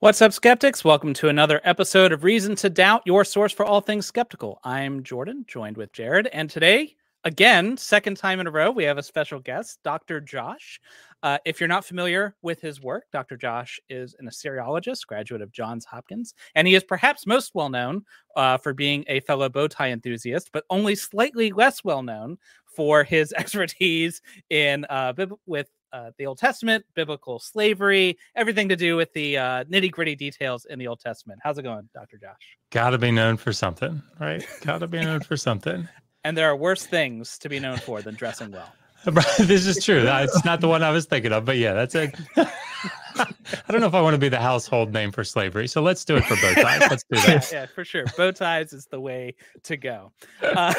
[0.00, 0.82] What's up, skeptics?
[0.82, 4.58] Welcome to another episode of Reason to Doubt, your source for all things skeptical.
[4.64, 6.26] I'm Jordan, joined with Jared.
[6.28, 10.18] And today, again, second time in a row, we have a special guest, Dr.
[10.22, 10.80] Josh.
[11.22, 13.36] Uh, if you're not familiar with his work, Dr.
[13.36, 18.06] Josh is an Assyriologist, graduate of Johns Hopkins, and he is perhaps most well known
[18.36, 22.38] uh, for being a fellow bow tie enthusiast, but only slightly less well known
[22.74, 25.12] for his expertise in uh,
[25.44, 30.14] with uh, the Old Testament, biblical slavery, everything to do with the uh, nitty gritty
[30.14, 31.40] details in the Old Testament.
[31.42, 32.18] How's it going, Dr.
[32.18, 32.56] Josh?
[32.70, 34.46] Got to be known for something, right?
[34.62, 35.88] Got to be known for something.
[36.22, 38.70] And there are worse things to be known for than dressing well.
[39.38, 40.04] this is true.
[40.06, 42.14] It's not the one I was thinking of, but yeah, that's it.
[42.36, 43.26] I
[43.70, 46.16] don't know if I want to be the household name for slavery, so let's do
[46.16, 46.80] it for bow ties.
[46.90, 47.50] Let's do that.
[47.50, 48.04] Yeah, yeah for sure.
[48.18, 50.12] Bow ties is the way to go.
[50.42, 50.74] Uh,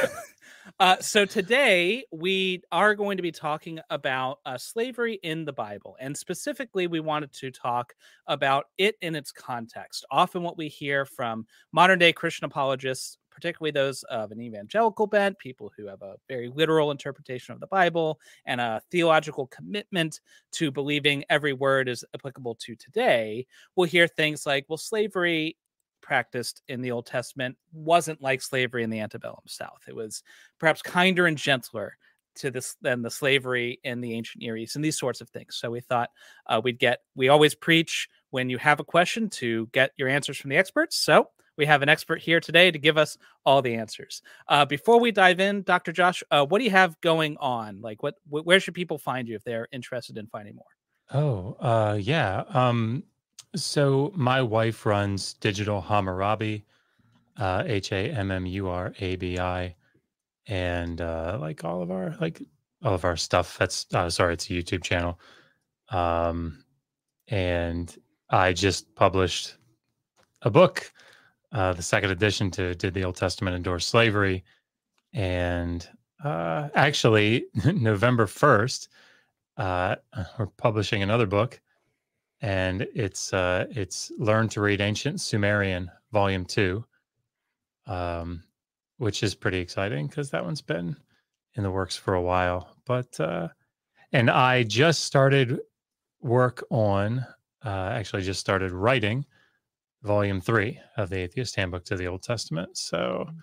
[0.80, 5.96] uh, so today we are going to be talking about uh, slavery in the Bible,
[6.00, 7.94] and specifically, we wanted to talk
[8.28, 10.06] about it in its context.
[10.12, 15.38] Often, what we hear from modern day Christian apologists, particularly those of an evangelical bent,
[15.40, 20.20] people who have a very literal interpretation of the Bible and a theological commitment
[20.54, 23.46] to believing every word is applicable to today,
[23.76, 25.58] will hear things like, "Well, slavery
[26.02, 29.84] practiced in the Old Testament wasn't like slavery in the antebellum South.
[29.88, 30.24] It was
[30.60, 31.98] perhaps kinder and gentler
[32.36, 35.56] to this than the slavery in the ancient Near East and these sorts of things.
[35.56, 36.10] So we thought
[36.48, 37.00] uh, we'd get.
[37.16, 40.98] We always preach when you have a question to get your answers from the experts.
[40.98, 44.22] So we have an expert here today to give us all the answers.
[44.48, 45.92] Uh, before we dive in, Dr.
[45.92, 47.82] Josh, uh, what do you have going on?
[47.82, 50.66] Like, what, wh- where should people find you if they're interested in finding more?
[51.14, 52.44] Oh, uh, yeah.
[52.50, 53.04] Um,
[53.56, 56.66] so my wife runs Digital Hammurabi,
[57.38, 59.76] uh, H A M M U R A B I,
[60.48, 62.42] and uh, like all of our like
[62.84, 63.58] all of our stuff.
[63.58, 65.20] That's uh, sorry, it's a YouTube channel.
[65.90, 66.64] Um,
[67.28, 67.96] and
[68.30, 69.58] I just published
[70.42, 70.92] a book,
[71.52, 74.44] uh, the second edition to "Did the Old Testament Endorse Slavery?"
[75.14, 75.88] And
[76.24, 78.88] uh, actually, November first,
[79.58, 79.96] uh,
[80.40, 81.60] we're publishing another book
[82.42, 86.84] and it's uh, it's Learn to Read Ancient Sumerian, Volume Two,
[87.86, 88.44] um,
[88.98, 90.96] which is pretty exciting because that one's been
[91.56, 92.76] in the works for a while.
[92.86, 93.50] But uh,
[94.12, 95.60] and I just started
[96.22, 97.26] work on,
[97.64, 99.26] uh, actually, just started writing
[100.04, 102.78] Volume Three of the Atheist Handbook to the Old Testament.
[102.78, 103.36] So mm.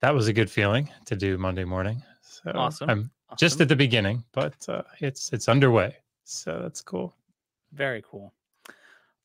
[0.00, 2.02] that was a good feeling to do Monday morning.
[2.22, 2.88] So awesome.
[2.88, 3.36] I'm awesome.
[3.38, 5.96] just at the beginning, but uh, it's it's underway.
[6.24, 7.14] So that's cool.
[7.72, 8.32] Very cool.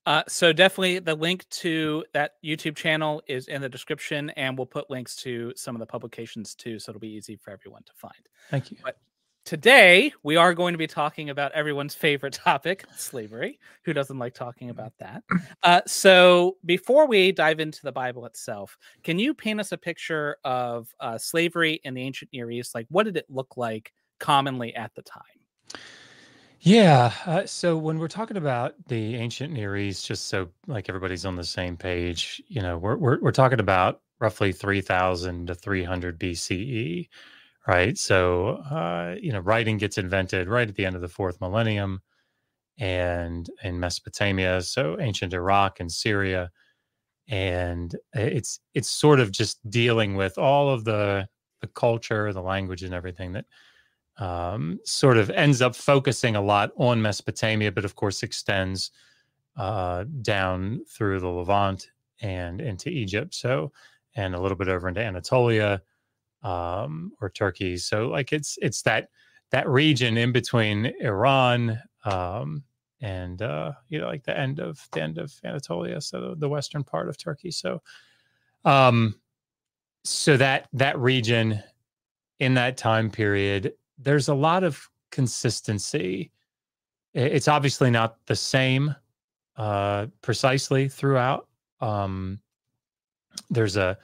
[0.05, 4.65] Uh, so definitely the link to that YouTube channel is in the description, and we'll
[4.65, 7.91] put links to some of the publications too, so it'll be easy for everyone to
[7.93, 8.13] find.
[8.49, 8.77] Thank you.
[8.81, 8.97] But
[9.43, 13.59] today we are going to be talking about everyone's favorite topic, slavery.
[13.83, 15.23] Who doesn't like talking about that?
[15.63, 20.37] Uh, so before we dive into the Bible itself, can you paint us a picture
[20.45, 22.73] of uh, slavery in the ancient Near East?
[22.73, 25.23] Like, what did it look like commonly at the time?
[26.59, 27.13] Yeah.
[27.25, 31.35] Uh, so when we're talking about the ancient Near East, just so like everybody's on
[31.35, 37.09] the same page, you know, we're we're, we're talking about roughly 3000 to 300 BCE,
[37.67, 37.97] right?
[37.97, 42.01] So, uh, you know, writing gets invented right at the end of the fourth millennium
[42.79, 46.51] and in Mesopotamia, so ancient Iraq and Syria.
[47.29, 51.27] And it's it's sort of just dealing with all of the
[51.61, 53.45] the culture, the language and everything that
[54.17, 58.91] um, sort of ends up focusing a lot on Mesopotamia, but of course extends
[59.57, 61.91] uh, down through the Levant
[62.21, 63.33] and into Egypt.
[63.35, 63.71] So,
[64.15, 65.81] and a little bit over into Anatolia
[66.43, 67.77] um, or Turkey.
[67.77, 69.09] So, like it's it's that
[69.51, 72.63] that region in between Iran um,
[73.01, 76.49] and uh, you know like the end of the end of Anatolia, so the, the
[76.49, 77.51] western part of Turkey.
[77.51, 77.81] So,
[78.65, 79.15] um,
[80.03, 81.61] so that that region
[82.39, 86.31] in that time period there's a lot of consistency.
[87.13, 88.95] It's obviously not the same
[89.55, 91.47] uh, precisely throughout.
[91.81, 92.39] Um,
[93.49, 93.97] there's a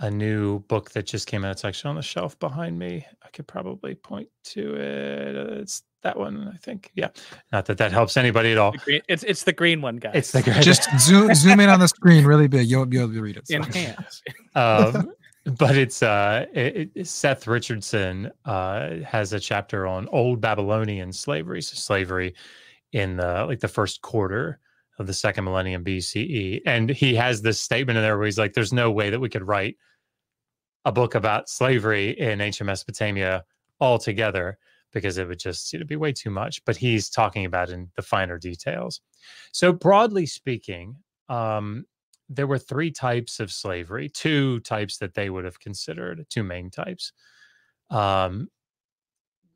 [0.00, 1.52] a new book that just came out.
[1.52, 3.06] It's actually on the shelf behind me.
[3.22, 5.36] I could probably point to it.
[5.60, 6.90] It's that one, I think.
[6.94, 7.08] Yeah.
[7.52, 8.74] Not that that helps anybody at all.
[8.86, 10.12] It's it's the green one, guys.
[10.14, 10.62] It's the green.
[10.62, 12.66] Just zoom zoom in on the screen really big.
[12.66, 13.48] You'll be able to read it.
[13.48, 13.56] So.
[13.56, 14.22] Enhance.
[14.54, 15.12] um,
[15.44, 21.62] but it's uh it, it, Seth Richardson uh has a chapter on old Babylonian slavery,
[21.62, 22.34] so slavery
[22.92, 24.60] in the like the first quarter
[24.98, 28.54] of the second millennium BCE, and he has this statement in there where he's like,
[28.54, 29.76] "There's no way that we could write
[30.84, 33.44] a book about slavery in ancient Mesopotamia
[33.80, 34.58] altogether."
[34.92, 38.02] Because it would just know, be way too much, but he's talking about in the
[38.02, 39.00] finer details.
[39.50, 40.94] So broadly speaking,
[41.28, 41.84] um,
[42.34, 46.70] there were three types of slavery, two types that they would have considered, two main
[46.70, 47.12] types.
[47.90, 48.48] Um,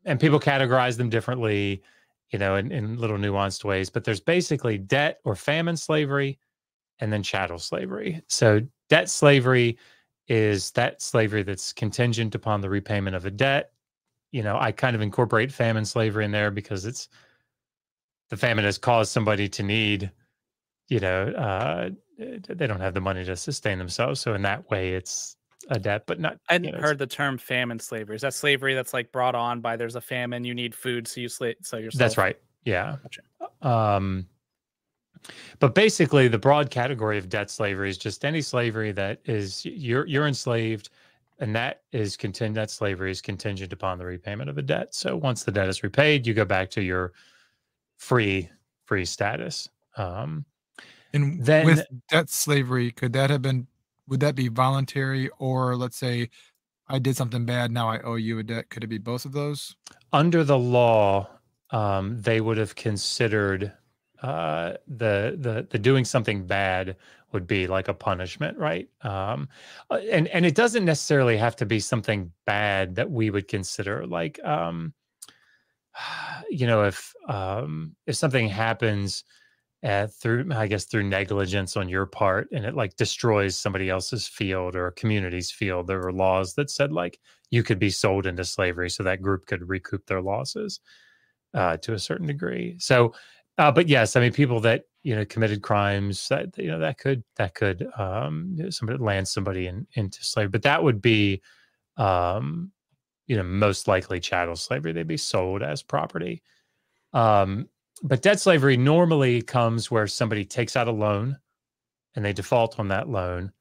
[0.05, 1.83] and people categorize them differently,
[2.31, 3.89] you know, in, in little nuanced ways.
[3.89, 6.39] But there's basically debt or famine slavery
[6.99, 8.21] and then chattel slavery.
[8.27, 9.77] So, debt slavery
[10.27, 13.71] is that slavery that's contingent upon the repayment of a debt.
[14.31, 17.09] You know, I kind of incorporate famine slavery in there because it's
[18.29, 20.11] the famine has caused somebody to need,
[20.87, 24.19] you know, uh, they don't have the money to sustain themselves.
[24.19, 25.37] So in that way, it's
[25.69, 26.37] a debt, but not.
[26.49, 28.15] I hadn't you know, heard the term famine slavery.
[28.15, 31.21] Is that slavery that's like brought on by there's a famine, you need food, so
[31.21, 31.99] you slave so yourself?
[31.99, 32.37] That's right.
[32.65, 32.97] Yeah.
[33.03, 33.21] Gotcha.
[33.61, 34.27] Um,
[35.59, 40.05] but basically, the broad category of debt slavery is just any slavery that is you're
[40.05, 40.89] you're enslaved,
[41.39, 42.55] and that is contingent.
[42.55, 44.95] That slavery is contingent upon the repayment of a debt.
[44.95, 47.13] So once the debt is repaid, you go back to your
[47.97, 48.49] free
[48.85, 49.69] free status.
[49.97, 50.45] Um,
[51.13, 53.67] And Then- with debt slavery, could that have been?
[54.07, 56.29] Would that be voluntary, or let's say,
[56.87, 58.69] I did something bad, now I owe you a debt?
[58.69, 59.75] Could it be both of those?
[60.11, 61.29] under the law,
[61.71, 63.71] um, they would have considered
[64.21, 66.95] uh, the the the doing something bad
[67.31, 68.89] would be like a punishment, right?
[69.01, 69.47] Um,
[69.89, 74.05] uh, and and it doesn't necessarily have to be something bad that we would consider
[74.07, 74.93] like um,
[76.49, 79.23] you know if um, if something happens
[79.83, 84.27] uh, through I guess through negligence on your part and it like destroys somebody else's
[84.27, 87.19] field or a community's field, there were laws that said like
[87.49, 90.81] you could be sold into slavery so that group could recoup their losses
[91.53, 92.75] uh, to a certain degree.
[92.79, 93.13] So,
[93.57, 96.97] uh, but yes, I mean, people that you know committed crimes that you know that
[96.97, 101.41] could that could um, somebody land somebody in, into slavery, but that would be
[101.97, 102.71] um,
[103.27, 104.91] you know most likely chattel slavery.
[104.91, 106.43] They'd be sold as property.
[107.13, 107.67] Um,
[108.03, 111.37] but debt slavery normally comes where somebody takes out a loan
[112.15, 113.51] and they default on that loan,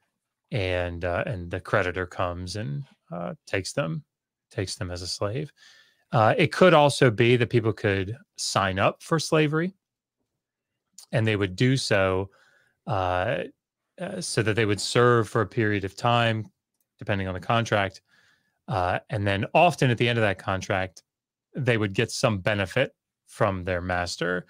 [0.50, 4.04] and uh, and the creditor comes and uh, takes them
[4.50, 5.52] takes them as a slave.
[6.10, 9.74] Uh, it could also be that people could sign up for slavery,
[11.12, 12.30] and they would do so
[12.86, 13.44] uh,
[14.00, 16.46] uh, so that they would serve for a period of time,
[16.98, 18.00] depending on the contract,
[18.68, 21.02] uh, and then often at the end of that contract,
[21.54, 22.94] they would get some benefit
[23.28, 24.44] from their master.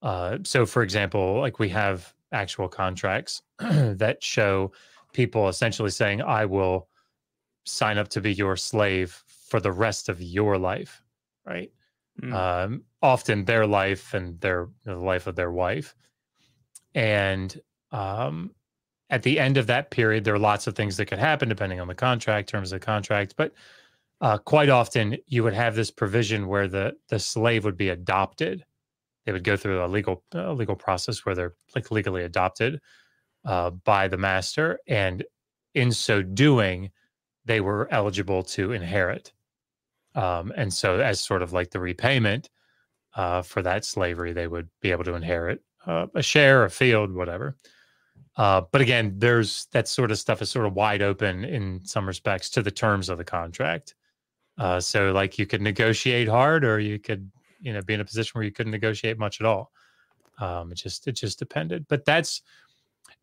[0.00, 4.70] Uh, so, for example, like we have actual contracts that show
[5.12, 6.88] people essentially saying, "I will."
[7.64, 11.02] sign up to be your slave for the rest of your life,
[11.46, 11.70] right?
[12.20, 12.32] Mm.
[12.34, 15.94] Um, often their life and their the life of their wife,
[16.94, 17.58] and
[17.90, 18.54] um,
[19.10, 21.80] at the end of that period, there are lots of things that could happen depending
[21.80, 23.34] on the contract, terms of the contract.
[23.36, 23.52] But
[24.22, 28.64] uh, quite often, you would have this provision where the the slave would be adopted.
[29.26, 32.80] They would go through a legal legal process where they're like legally adopted
[33.44, 35.24] uh, by the master, and
[35.74, 36.90] in so doing,
[37.44, 39.32] they were eligible to inherit.
[40.14, 42.50] Um, and so, as sort of like the repayment
[43.16, 47.12] uh, for that slavery, they would be able to inherit uh, a share, a field,
[47.12, 47.56] whatever.
[48.36, 52.06] Uh, but again, there's that sort of stuff is sort of wide open in some
[52.06, 53.94] respects to the terms of the contract.
[54.58, 57.30] Uh, so, like you could negotiate hard, or you could,
[57.60, 59.70] you know, be in a position where you couldn't negotiate much at all.
[60.38, 61.86] Um, it just it just depended.
[61.88, 62.42] But that's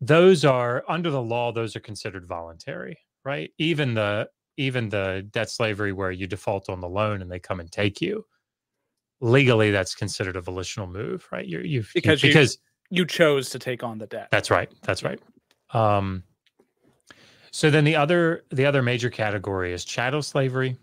[0.00, 3.52] those are under the law; those are considered voluntary right?
[3.58, 7.60] Even the even the debt slavery where you default on the loan and they come
[7.60, 8.24] and take you,
[9.20, 11.46] legally that's considered a volitional move, right?
[11.46, 12.58] You're you've you- Because you- because
[12.90, 14.28] You chose to take on the debt.
[14.30, 14.70] that's right.
[14.82, 15.20] That's right.
[15.74, 16.22] Um,
[17.52, 20.76] so then the other the other major category is chattel slavery,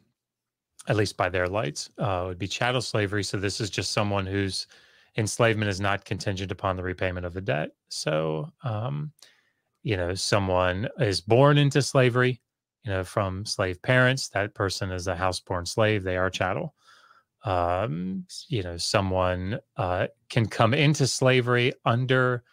[0.88, 3.24] at least by their lights, uh, would be chattel slavery.
[3.24, 4.68] So this is just someone whose
[5.18, 7.72] enslavement is not contingent upon the repayment of the debt.
[7.90, 9.12] So um,
[9.84, 12.42] you know, someone is born into slavery,
[12.84, 14.28] you know, from slave parents.
[14.30, 16.04] That person is a house-born slave.
[16.04, 16.76] They are chattel.
[17.46, 22.44] Um, you know, someone uh, can come into slavery under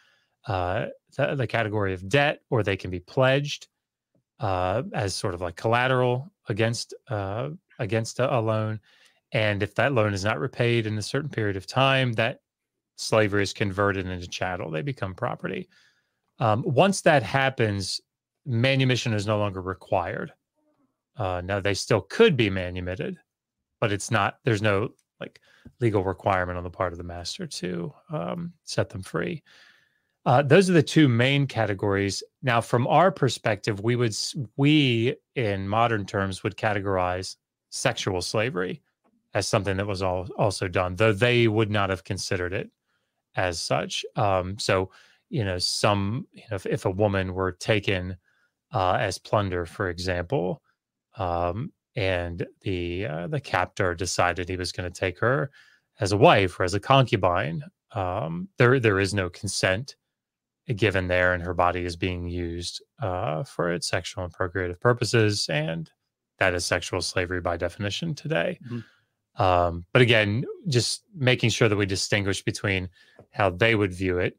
[0.47, 0.87] uh,
[1.17, 3.67] the, the category of debt, or they can be pledged
[4.39, 8.81] uh, as sort of like collateral against uh, against a, a loan.
[9.33, 12.41] And if that loan is not repaid in a certain period of time, that
[12.97, 14.71] slavery is converted into chattel.
[14.71, 15.69] They become property.
[16.39, 18.01] Um, once that happens,
[18.47, 20.33] manumission is no longer required.
[21.17, 23.19] Uh, now they still could be manumitted,
[23.81, 24.39] but it's not.
[24.45, 24.91] There's no
[25.21, 25.41] like
[25.81, 29.43] legal requirement on the part of the master to um, set them free.
[30.27, 32.23] Uh, those are the two main categories.
[32.43, 34.17] Now, from our perspective, we would
[34.57, 37.37] we in modern terms would categorize
[37.75, 38.83] sexual slavery
[39.35, 42.71] as something that was all, also done, though they would not have considered it
[43.37, 44.05] as such.
[44.17, 44.91] Um, so,
[45.31, 48.17] you know some you know if, if a woman were taken
[48.73, 50.63] uh, as plunder, for example,
[51.17, 55.51] um, and the uh, the captor decided he was going to take her
[56.01, 57.63] as a wife or as a concubine,
[57.95, 59.97] um, there there is no consent
[60.77, 65.49] given there, and her body is being used uh, for its sexual and procreative purposes,
[65.51, 65.91] and
[66.39, 68.59] that is sexual slavery by definition today.
[68.65, 69.43] Mm-hmm.
[69.43, 72.89] Um, but again, just making sure that we distinguish between
[73.31, 74.39] how they would view it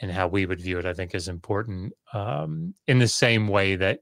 [0.00, 1.92] and how we would view it, I think, is important.
[2.12, 4.00] Um, in the same way that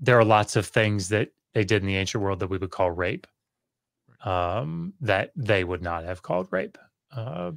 [0.00, 2.70] there are lots of things that they did in the ancient world that we would
[2.70, 3.26] call rape,
[4.24, 6.76] um, that they would not have called rape,
[7.14, 7.52] uh,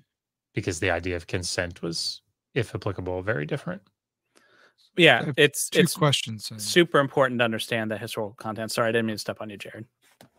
[0.53, 2.21] because the idea of consent was,
[2.53, 3.81] if applicable, very different.
[4.95, 6.51] Yeah, it's two it's questions.
[6.51, 8.71] uh, super important to understand the historical content.
[8.71, 9.85] Sorry, I didn't mean to step on you, Jared.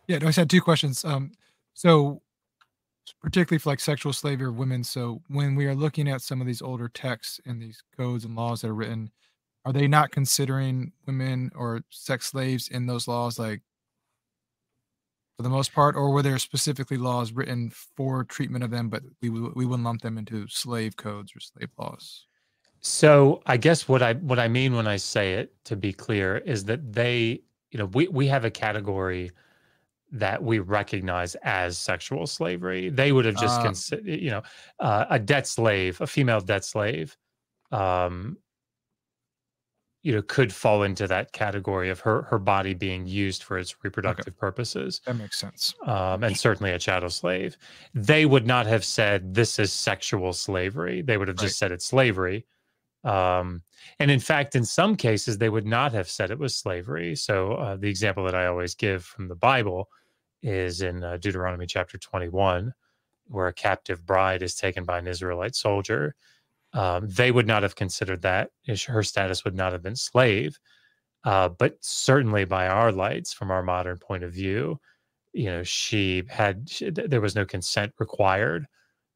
[0.09, 1.05] Yeah, no, I just had two questions.
[1.05, 1.33] Um,
[1.75, 2.23] so
[3.23, 4.85] particularly for like sexual slavery of women.
[4.85, 8.35] So when we are looking at some of these older texts and these codes and
[8.35, 9.11] laws that are written,
[9.65, 13.63] are they not considering women or sex slaves in those laws, like
[15.37, 19.03] for the most part, or were there specifically laws written for treatment of them, but
[19.21, 22.28] we we wouldn't lump them into slave codes or slave laws?
[22.81, 26.39] So I guess what I what I mean when I say it, to be clear,
[26.39, 29.31] is that they, you know, we we have a category
[30.13, 32.91] that we recognize as sexual slavery.
[32.91, 34.43] They would have just Uh, considered, you know,
[34.81, 37.17] uh, a debt slave, a female debt slave,
[37.73, 38.39] um,
[40.03, 43.77] you know, could fall into that category of her her body being used for its
[43.85, 45.75] reproductive purposes, That makes sense.
[45.87, 47.59] um, and certainly a chattel slave.
[47.95, 51.03] They would not have said this is sexual slavery.
[51.03, 51.39] They would have Right.
[51.39, 52.47] just said it's slavery.
[53.05, 53.63] Um,
[53.99, 57.15] and in fact, in some cases, they would not have said it was slavery.
[57.15, 59.89] So uh, the example that I always give from the Bible
[60.43, 62.73] is in uh, Deuteronomy chapter 21,
[63.27, 66.15] where a captive bride is taken by an Israelite soldier.
[66.73, 68.51] Um, they would not have considered that.
[68.87, 70.59] Her status would not have been slave.
[71.25, 74.79] Uh, but certainly by our lights, from our modern point of view,
[75.33, 78.67] you know, she had, she, there was no consent required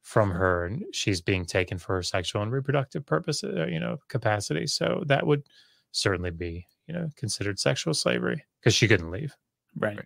[0.03, 3.97] from her and she's being taken for her sexual and reproductive purposes, uh, you know,
[4.09, 4.67] capacity.
[4.67, 5.43] So that would
[5.91, 9.35] certainly be, you know, considered sexual slavery because she couldn't leave.
[9.77, 9.95] Right.
[9.95, 10.05] Right.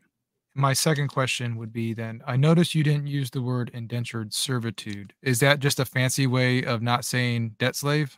[0.53, 5.13] My second question would be then I noticed you didn't use the word indentured servitude.
[5.21, 8.17] Is that just a fancy way of not saying debt slave?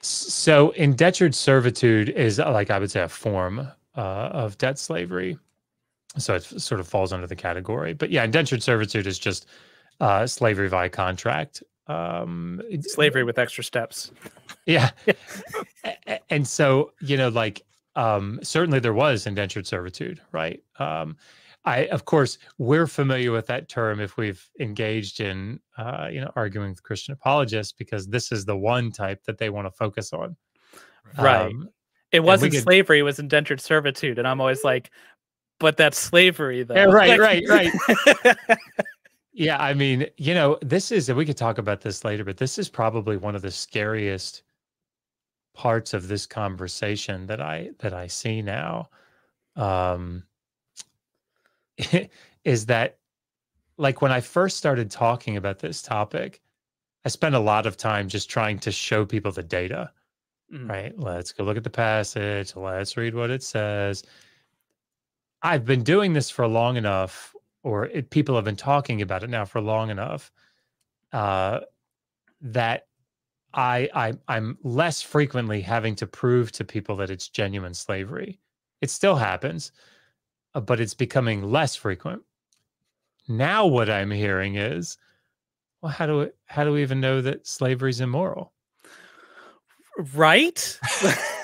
[0.00, 5.38] So indentured servitude is uh, like I would say a form uh, of debt slavery.
[6.18, 7.92] So it sort of falls under the category.
[7.94, 9.46] But yeah, indentured servitude is just
[10.00, 11.62] uh, slavery by contract.
[11.86, 14.12] Um, Slavery with extra steps.
[14.66, 14.90] Yeah.
[16.28, 17.62] And so, you know, like
[17.96, 20.62] um certainly there was indentured servitude, right?
[20.78, 21.16] Um
[21.64, 26.30] I of course we're familiar with that term if we've engaged in uh, you know,
[26.36, 30.12] arguing with Christian apologists because this is the one type that they want to focus
[30.12, 30.36] on.
[31.18, 31.46] Right.
[31.46, 31.68] Um,
[32.12, 34.90] It wasn't could- slavery; it was indentured servitude, and I'm always like,
[35.58, 38.36] "But that's slavery, though." Yeah, right, Like- right,
[39.32, 42.58] yeah, I mean, you know, this is we could talk about this later, but this
[42.58, 44.42] is probably one of the scariest
[45.54, 48.88] parts of this conversation that I that I see now.
[49.56, 50.24] Um
[52.44, 52.98] is that
[53.78, 56.40] like when I first started talking about this topic,
[57.04, 59.92] I spent a lot of time just trying to show people the data
[60.52, 60.68] Mm.
[60.68, 60.98] right?
[60.98, 62.56] Let's go look at the passage.
[62.56, 64.02] Let's read what it says.
[65.42, 69.30] I've been doing this for long enough, or it, people have been talking about it
[69.30, 70.30] now for long enough,
[71.12, 71.60] uh,
[72.40, 72.86] that
[73.52, 78.40] I, I I'm less frequently having to prove to people that it's genuine slavery.
[78.80, 79.72] It still happens,
[80.54, 82.22] uh, but it's becoming less frequent.
[83.28, 84.98] Now, what I'm hearing is,
[85.82, 88.52] well, how do we, how do we even know that slavery is immoral?
[90.14, 90.78] right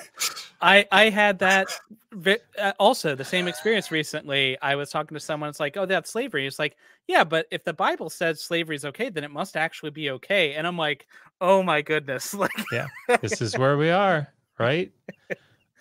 [0.60, 1.66] i i had that
[2.12, 5.86] vi- uh, also the same experience recently i was talking to someone it's like oh
[5.86, 9.30] that's slavery it's like yeah but if the bible says slavery is okay then it
[9.30, 11.06] must actually be okay and i'm like
[11.40, 12.88] oh my goodness like yeah,
[13.20, 14.90] this is where we are, right?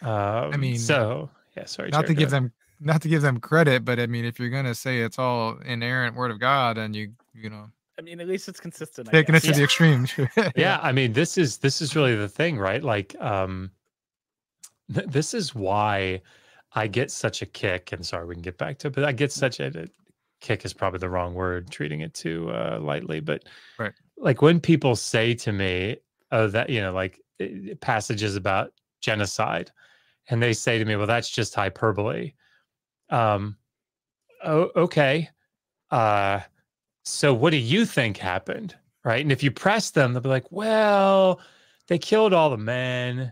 [0.02, 3.86] Um, mean, so yeah, sorry, not to give go them not to give them credit,
[3.86, 7.14] but I mean, if you're gonna say it's all inerrant word of God, and you
[7.34, 9.54] you know i mean at least it's consistent taking it guess.
[9.54, 10.06] to the extreme,
[10.36, 10.54] ahead.
[10.56, 12.84] yeah, I mean, this is this is really the thing, right?
[12.84, 13.72] Like, um, th-
[14.88, 16.22] this is why
[16.74, 17.92] I get such a kick.
[17.92, 19.88] And sorry, we can get back to it, but I get such a, a
[20.42, 23.20] kick is probably the wrong word, treating it too uh, lightly.
[23.20, 23.44] But
[23.78, 23.94] Right.
[24.18, 25.98] like when people say to me,
[26.32, 29.72] "Oh, that you know, like eh, passages about genocide,"
[30.30, 32.34] and they say to me, "Well, that's just hyperbole."
[33.10, 33.58] Um,
[34.44, 35.30] oh, okay.
[35.92, 36.42] Uh,
[37.04, 38.76] so what do you think happened?
[39.04, 39.22] Right.
[39.22, 41.40] And if you press them, they'll be like, well,
[41.88, 43.32] they killed all the men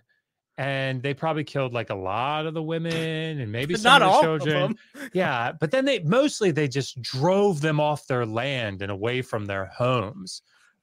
[0.58, 4.08] and they probably killed like a lot of the women and maybe some not of
[4.08, 4.78] the all children.
[4.96, 5.10] of.
[5.14, 9.46] Yeah, but then they mostly they just drove them off their land and away from
[9.46, 10.42] their homes.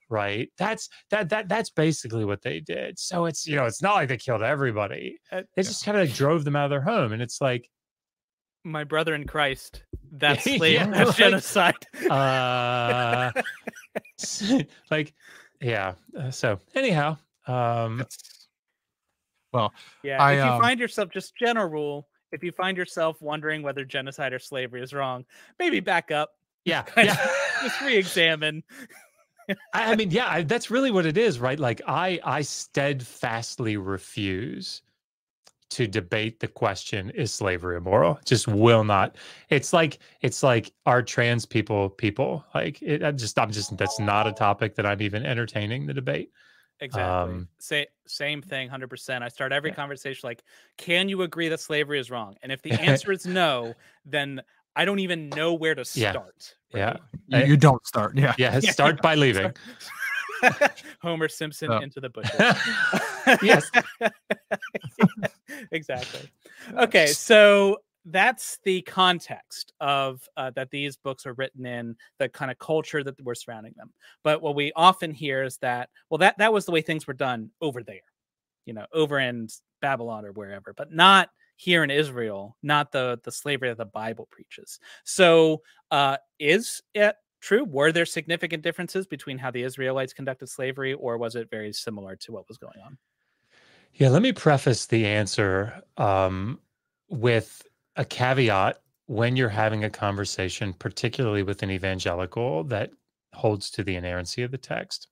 [0.09, 0.51] Right.
[0.57, 2.99] That's that that that's basically what they did.
[2.99, 5.19] So it's you know, it's not like they killed everybody.
[5.31, 7.13] Uh, They just kind of like drove them out of their home.
[7.13, 7.69] And it's like,
[8.65, 9.83] My brother in Christ.
[10.11, 10.79] That's Yeah, slave.
[10.91, 11.75] That's like- genocide.
[12.09, 13.31] uh
[14.91, 15.13] like,
[15.61, 15.93] yeah.
[16.17, 18.03] Uh, so anyhow, um
[19.53, 20.21] Well, yeah.
[20.21, 23.83] I, if you um, find yourself just general rule, if you find yourself wondering whether
[23.83, 25.25] genocide or slavery is wrong,
[25.59, 26.31] maybe back up,
[26.65, 27.17] yeah, yeah.
[27.61, 28.63] just re-examine.
[29.73, 31.59] I, I mean, yeah, I, that's really what it is, right?
[31.59, 34.81] Like, I I steadfastly refuse
[35.71, 38.19] to debate the question: Is slavery immoral?
[38.25, 39.15] Just will not.
[39.49, 42.45] It's like it's like are trans people people?
[42.53, 45.93] Like, it, I just I'm just that's not a topic that I'm even entertaining the
[45.93, 46.31] debate.
[46.81, 47.33] Exactly.
[47.35, 49.23] Um, Say same thing, hundred percent.
[49.23, 49.75] I start every Yeah.
[49.75, 50.43] conversation like,
[50.77, 52.71] "Can you agree that slavery is wrong?" And if the
[53.05, 54.41] answer is no, then
[54.75, 56.55] I don't even know where to start.
[56.73, 56.85] Yeah.
[56.85, 56.99] right?
[57.27, 58.17] You, you don't start.
[58.17, 58.33] Yeah.
[58.37, 58.71] Yeah, Yeah.
[58.71, 59.53] start by leaving.
[61.01, 61.77] Homer Simpson Oh.
[61.79, 62.33] into the bushes.
[63.43, 63.69] yes.
[65.71, 66.31] exactly.
[66.77, 72.51] Okay, so that's the context of uh, that these books are written in, the kind
[72.51, 73.91] of culture that we're surrounding them.
[74.23, 77.13] But what we often hear is that, well, that that was the way things were
[77.13, 78.01] done over there,
[78.65, 79.47] you know, over in
[79.81, 84.27] Babylon or wherever, but not here in Israel, not the the slavery that the Bible
[84.31, 84.79] preaches.
[85.03, 85.61] So,
[85.91, 87.65] uh, is it true?
[87.65, 92.15] Were there significant differences between how the Israelites conducted slavery, or was it very similar
[92.15, 92.97] to what was going on?
[93.93, 96.59] Yeah, let me preface the answer um,
[97.09, 97.61] with
[97.95, 102.91] a caveat when you're having a conversation, particularly with an evangelical that
[103.33, 105.07] holds to the inerrancy of the text.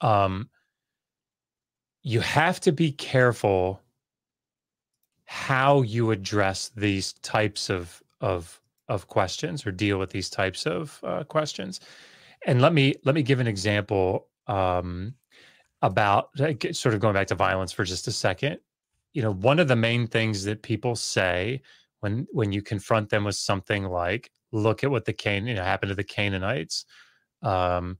[0.00, 0.48] Um,
[2.02, 3.80] you have to be careful
[5.26, 11.00] how you address these types of of of questions or deal with these types of
[11.02, 11.80] uh, questions.
[12.46, 14.28] And let me let me give an example.
[14.46, 15.14] Um,
[15.84, 16.30] about
[16.72, 18.58] sort of going back to violence for just a second
[19.14, 21.62] you know one of the main things that people say
[22.00, 25.64] when when you confront them with something like look at what the Can you know
[25.64, 26.84] happened to the Canaanites
[27.42, 27.98] um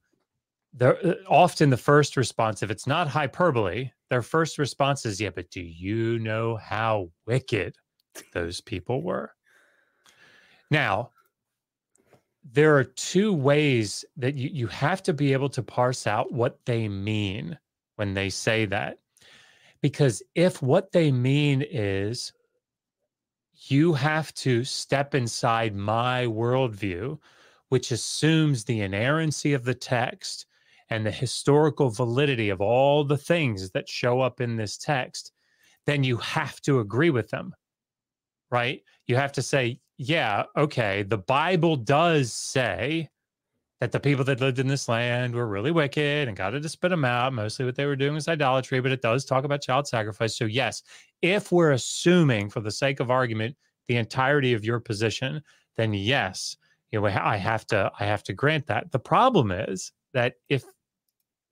[0.74, 5.30] they're uh, often the first response if it's not hyperbole their first response is yeah
[5.30, 7.76] but do you know how wicked
[8.32, 9.32] those people were
[10.70, 11.10] now
[12.52, 16.58] there are two ways that you, you have to be able to parse out what
[16.66, 17.58] they mean
[17.96, 18.98] when they say that.
[19.84, 22.32] Because if what they mean is
[23.68, 27.18] you have to step inside my worldview,
[27.68, 30.46] which assumes the inerrancy of the text
[30.88, 35.32] and the historical validity of all the things that show up in this text,
[35.84, 37.52] then you have to agree with them,
[38.50, 38.80] right?
[39.06, 43.10] You have to say, yeah, okay, the Bible does say
[43.84, 46.68] that the people that lived in this land were really wicked and God had to
[46.70, 47.34] spit them out.
[47.34, 50.34] Mostly what they were doing was idolatry, but it does talk about child sacrifice.
[50.34, 50.82] So, yes,
[51.20, 53.54] if we're assuming for the sake of argument
[53.88, 55.42] the entirety of your position,
[55.76, 56.56] then yes,
[56.92, 58.90] you know, I have to I have to grant that.
[58.90, 60.64] The problem is that if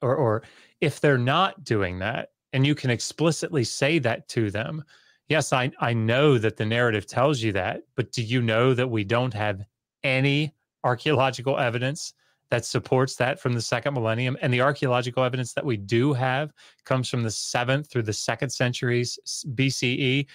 [0.01, 0.43] or or
[0.81, 4.83] if they're not doing that and you can explicitly say that to them,
[5.29, 8.89] yes, I I know that the narrative tells you that, but do you know that
[8.89, 9.67] we don't have
[10.03, 12.15] any archaeological evidence
[12.53, 14.37] that supports that from the second millennium.
[14.43, 16.53] And the archaeological evidence that we do have
[16.85, 19.19] comes from the seventh through the second centuries
[19.55, 20.27] BCE,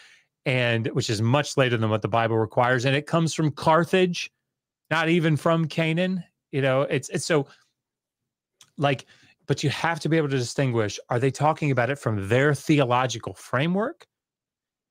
[0.47, 2.85] and which is much later than what the Bible requires.
[2.85, 4.31] And it comes from Carthage,
[4.89, 6.23] not even from Canaan.
[6.51, 7.49] You know, it's it's so
[8.79, 9.05] like,
[9.45, 12.55] but you have to be able to distinguish are they talking about it from their
[12.55, 14.07] theological framework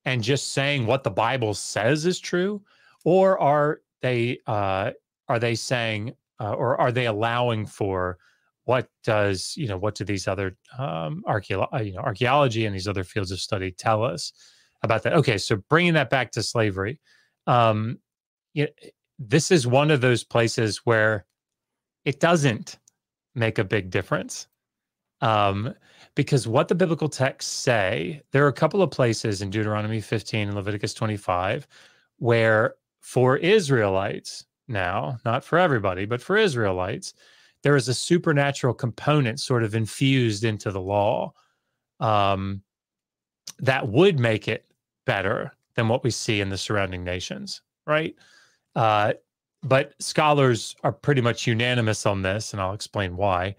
[0.05, 2.61] and just saying what the Bible says is true?
[3.03, 4.91] Or are they uh
[5.27, 8.17] are they saying uh, or are they allowing for
[8.65, 12.87] what does you know what do these other um archaeo- you know archaeology and these
[12.87, 14.33] other fields of study tell us
[14.83, 15.13] about that?
[15.13, 16.99] Okay so bringing that back to slavery
[17.47, 17.97] um
[18.53, 18.69] you know,
[19.19, 21.25] this is one of those places where
[22.05, 22.77] it doesn't
[23.35, 24.47] make a big difference
[25.21, 25.73] um
[26.15, 30.49] because what the biblical texts say there are a couple of places in Deuteronomy 15
[30.49, 31.67] and Leviticus 25
[32.17, 37.13] where for Israelites now, not for everybody, but for Israelites,
[37.63, 41.33] there is a supernatural component sort of infused into the law
[41.99, 42.61] um,
[43.59, 44.65] that would make it
[45.05, 48.15] better than what we see in the surrounding nations, right?
[48.75, 49.13] Uh,
[49.63, 53.55] but scholars are pretty much unanimous on this, and I'll explain why.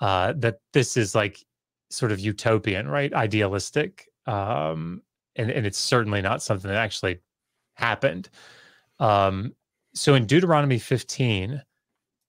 [0.00, 1.44] Uh, that this is like
[1.90, 3.12] sort of utopian, right?
[3.12, 4.08] Idealistic.
[4.26, 5.02] Um,
[5.36, 7.20] and, and it's certainly not something that actually
[7.74, 8.28] happened.
[8.98, 9.54] Um,
[9.94, 11.62] so in Deuteronomy 15,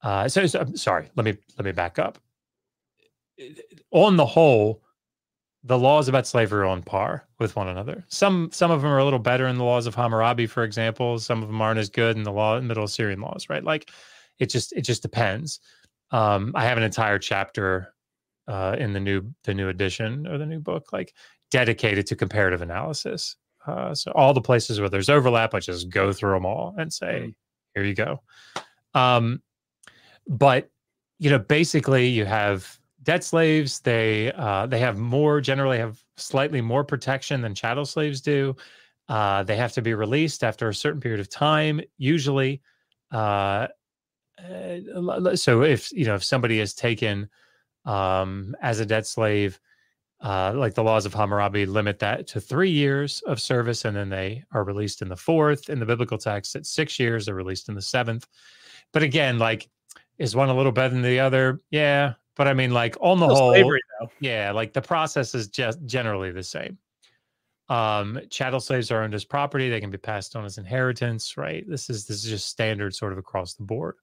[0.02, 2.20] uh, so, so sorry, let me let me back up.
[3.92, 4.84] On the whole,
[5.64, 8.04] the laws about slavery are on par with one another.
[8.10, 11.20] Some some of them are a little better in the laws of Hammurabi, for example.
[11.20, 13.64] Some of them aren't as good in the law Middle Assyrian laws, right?
[13.64, 13.90] Like
[14.40, 15.60] it just it just depends.
[16.12, 17.94] Um, I have an entire chapter
[18.48, 21.14] uh, in the new the new edition or the new book, like
[21.50, 23.38] dedicated to comparative analysis.
[23.66, 26.92] Uh, so all the places where there's overlap, I just go through them all and
[26.92, 27.36] say, mm.
[27.76, 28.22] Here you go.
[28.94, 29.42] Um,
[30.28, 30.70] but
[31.20, 33.80] you know, basically, you have debt slaves.
[33.80, 38.56] They uh, they have more generally have slightly more protection than chattel slaves do.
[39.10, 42.62] Uh, they have to be released after a certain period of time, usually.
[43.12, 43.68] Uh,
[44.40, 47.30] uh so if you know if somebody is taken
[47.86, 49.60] um, as a debt slave,
[50.24, 54.10] uh, like the laws of Hammurabi limit that to three years of service, and then
[54.10, 55.70] they are released in the fourth.
[55.70, 58.26] In the biblical text, at six years, they're released in the seventh.
[58.94, 59.70] But again, like,
[60.18, 61.62] is one a little better than the other?
[61.72, 63.82] Yeah, but I mean, like on the whole, slavery,
[64.22, 66.78] yeah, like the process is just generally the same.
[67.68, 71.36] Um, chattel slaves are owned as property; they can be passed on as inheritance.
[71.36, 71.68] Right?
[71.68, 73.96] This is this is just standard, sort of across the board.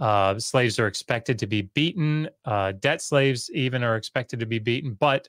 [0.00, 2.28] Uh, slaves are expected to be beaten.
[2.44, 5.28] Uh, debt slaves even are expected to be beaten, but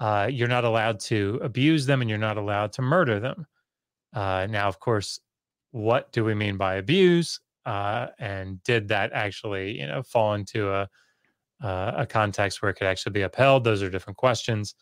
[0.00, 3.46] uh, you're not allowed to abuse them and you're not allowed to murder them.
[4.12, 5.20] Uh, now, of course,
[5.70, 7.40] what do we mean by abuse?
[7.64, 10.88] Uh, and did that actually, you know, fall into a
[11.62, 13.62] uh, a context where it could actually be upheld?
[13.62, 14.74] Those are different questions.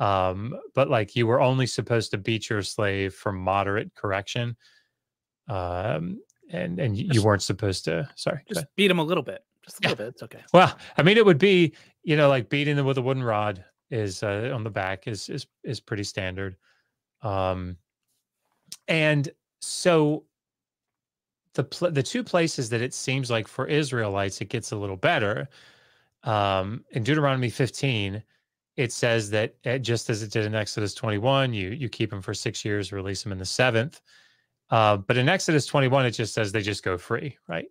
[0.00, 4.56] Um, but like you were only supposed to beat your slave for moderate correction.
[5.48, 8.08] Um, and and just, you weren't supposed to.
[8.14, 10.08] Sorry, just beat him a little bit, just a little bit.
[10.08, 10.40] It's okay.
[10.52, 13.64] Well, I mean, it would be you know like beating them with a wooden rod
[13.90, 16.56] is uh, on the back is is is pretty standard,
[17.22, 17.76] um,
[18.86, 19.28] and
[19.60, 20.24] so
[21.54, 24.96] the pl- the two places that it seems like for Israelites it gets a little
[24.96, 25.48] better.
[26.24, 28.22] Um, in Deuteronomy 15,
[28.76, 32.22] it says that uh, just as it did in Exodus 21, you you keep them
[32.22, 34.00] for six years, release them in the seventh.
[34.70, 37.66] Uh, but in Exodus 21, it just says they just go free, right?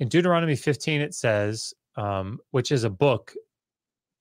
[0.00, 3.34] In Deuteronomy 15, it says, um, which is a book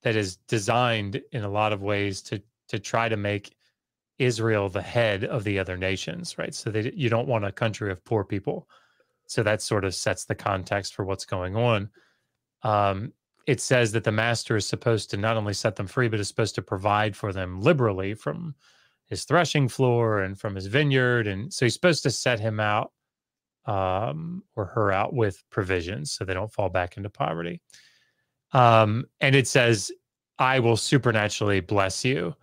[0.04, 3.54] that is designed in a lot of ways to to try to make
[4.18, 6.56] Israel the head of the other nations, right?
[6.56, 8.68] So that you don't want a country of poor people.
[9.28, 11.90] So that sort of sets the context for what's going on.
[12.64, 13.14] Um,
[13.48, 16.28] it says that the master is supposed to not only set them free, but is
[16.28, 18.56] supposed to provide for them liberally from
[19.12, 21.28] his threshing floor and from his vineyard.
[21.28, 22.94] And so he's supposed to set him out
[23.66, 27.62] um, or her out with provisions so they don't fall back into poverty.
[28.54, 29.92] Um, and it says,
[30.40, 32.34] I will supernaturally bless you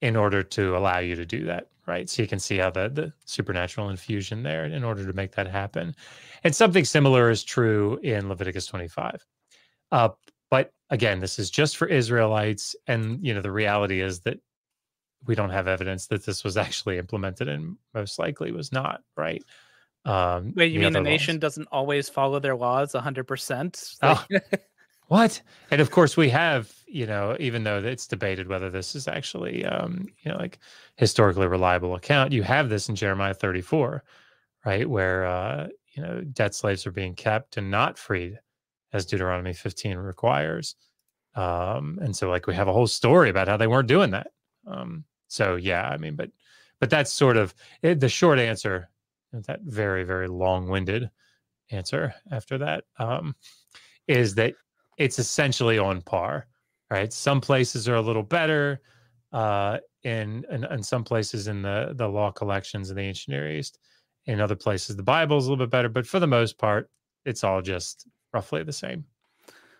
[0.00, 1.66] in order to allow you to do that.
[1.88, 2.08] Right.
[2.08, 5.48] So you can see how the, the supernatural infusion there in order to make that
[5.48, 5.94] happen.
[6.44, 9.24] And something similar is true in Leviticus 25.
[9.90, 10.10] Uh,
[10.50, 12.76] but again, this is just for Israelites.
[12.86, 14.38] And, you know, the reality is that
[15.26, 19.42] we don't have evidence that this was actually implemented and most likely was not right?
[20.04, 21.40] Um wait you mean the nation laws.
[21.40, 24.24] doesn't always follow their laws 100% oh,
[25.08, 25.40] what?
[25.70, 29.64] And of course we have you know even though it's debated whether this is actually
[29.64, 30.58] um you know like
[30.96, 34.04] historically reliable account you have this in jeremiah 34
[34.64, 38.38] right where uh you know debt slaves are being kept and not freed
[38.92, 40.76] as deuteronomy 15 requires.
[41.34, 44.28] Um and so like we have a whole story about how they weren't doing that
[44.66, 46.30] um so yeah, I mean, but
[46.80, 48.90] but that's sort of it, eh, the short answer.
[49.32, 51.10] That very very long winded
[51.70, 53.34] answer after that um,
[54.06, 54.54] is that
[54.96, 56.46] it's essentially on par.
[56.90, 58.80] Right, some places are a little better.
[59.32, 63.80] Uh, in, in some places in the the law collections in the ancient Near East,
[64.26, 66.88] in other places the Bible is a little bit better, but for the most part,
[67.24, 69.04] it's all just roughly the same.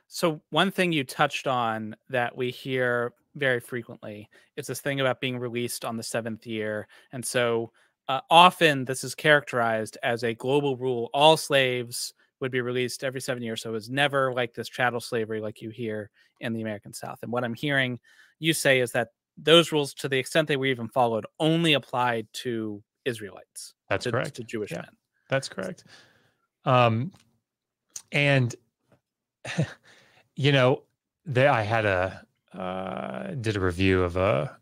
[0.09, 4.29] So one thing you touched on that we hear very frequently.
[4.57, 6.89] It's this thing about being released on the seventh year.
[7.13, 7.71] And so
[8.09, 11.11] uh, often this is characterized as a global rule.
[11.15, 13.63] All slaves would be released every seven years.
[13.63, 17.19] So it was never like this chattel slavery like you hear in the American South.
[17.23, 17.99] And what I'm hearing
[18.39, 22.27] you say is that those rules, to the extent they were even followed, only applied
[22.33, 23.75] to Israelites.
[23.89, 24.37] That's to, correct.
[24.37, 24.97] To Jewish yeah, men.
[25.29, 25.85] That's correct.
[26.65, 27.13] Um,
[28.13, 28.55] and,
[30.37, 30.83] you know,
[31.25, 32.26] there, I had a,
[32.57, 34.57] uh, did a review of a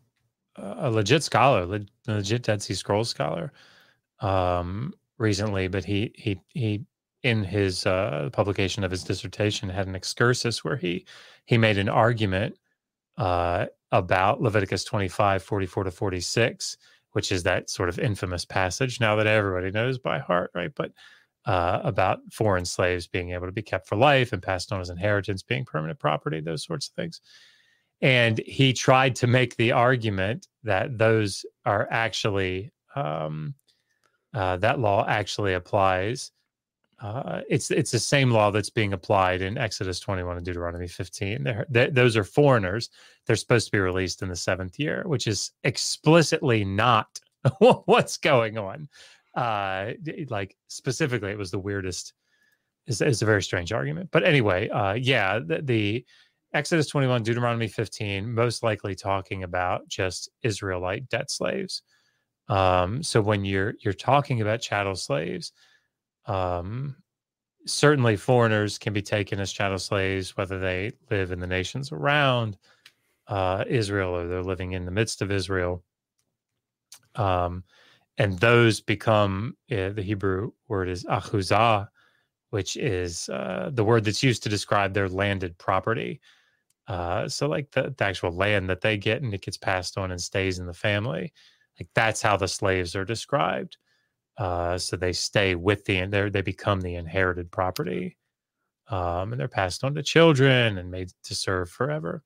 [0.57, 3.51] a legit scholar, le- legit Dead Sea Scrolls scholar,
[4.21, 5.67] um, recently.
[5.67, 6.85] But he he he
[7.23, 11.05] in his uh, publication of his dissertation had an excursus where he
[11.45, 12.57] he made an argument
[13.17, 16.77] uh, about Leviticus 25, 44 to 46,
[17.13, 20.71] which is that sort of infamous passage now that everybody knows by heart, right?
[20.75, 20.91] But
[21.45, 24.89] uh, about foreign slaves being able to be kept for life and passed on as
[24.89, 27.21] inheritance, being permanent property, those sorts of things.
[28.05, 33.55] And he tried to make the argument that those are actually, um,
[34.31, 36.31] uh, that law actually applies.
[37.01, 41.43] Uh, it's it's the same law that's being applied in Exodus 21 and Deuteronomy 15.
[41.43, 42.91] They're, they, those are foreigners.
[43.25, 47.19] They're supposed to be released in the seventh year, which is explicitly not
[47.59, 48.87] what's going on
[49.35, 49.91] uh
[50.29, 52.13] like specifically it was the weirdest
[52.87, 56.05] it's, it's a very strange argument but anyway uh yeah the, the
[56.55, 61.83] exodus 21 deuteronomy 15 most likely talking about just israelite debt slaves
[62.49, 65.51] um so when you're you're talking about chattel slaves
[66.25, 66.95] um
[67.67, 72.57] certainly foreigners can be taken as chattel slaves whether they live in the nations around
[73.27, 75.83] uh israel or they're living in the midst of israel
[77.15, 77.63] um
[78.17, 81.87] and those become uh, the Hebrew word is achuzah,
[82.51, 86.21] which is uh, the word that's used to describe their landed property.
[86.87, 90.11] Uh, so, like the, the actual land that they get and it gets passed on
[90.11, 91.33] and stays in the family,
[91.79, 93.77] like that's how the slaves are described.
[94.37, 98.17] Uh, so they stay with the they they become the inherited property,
[98.89, 102.21] um, and they're passed on to children and made to serve forever.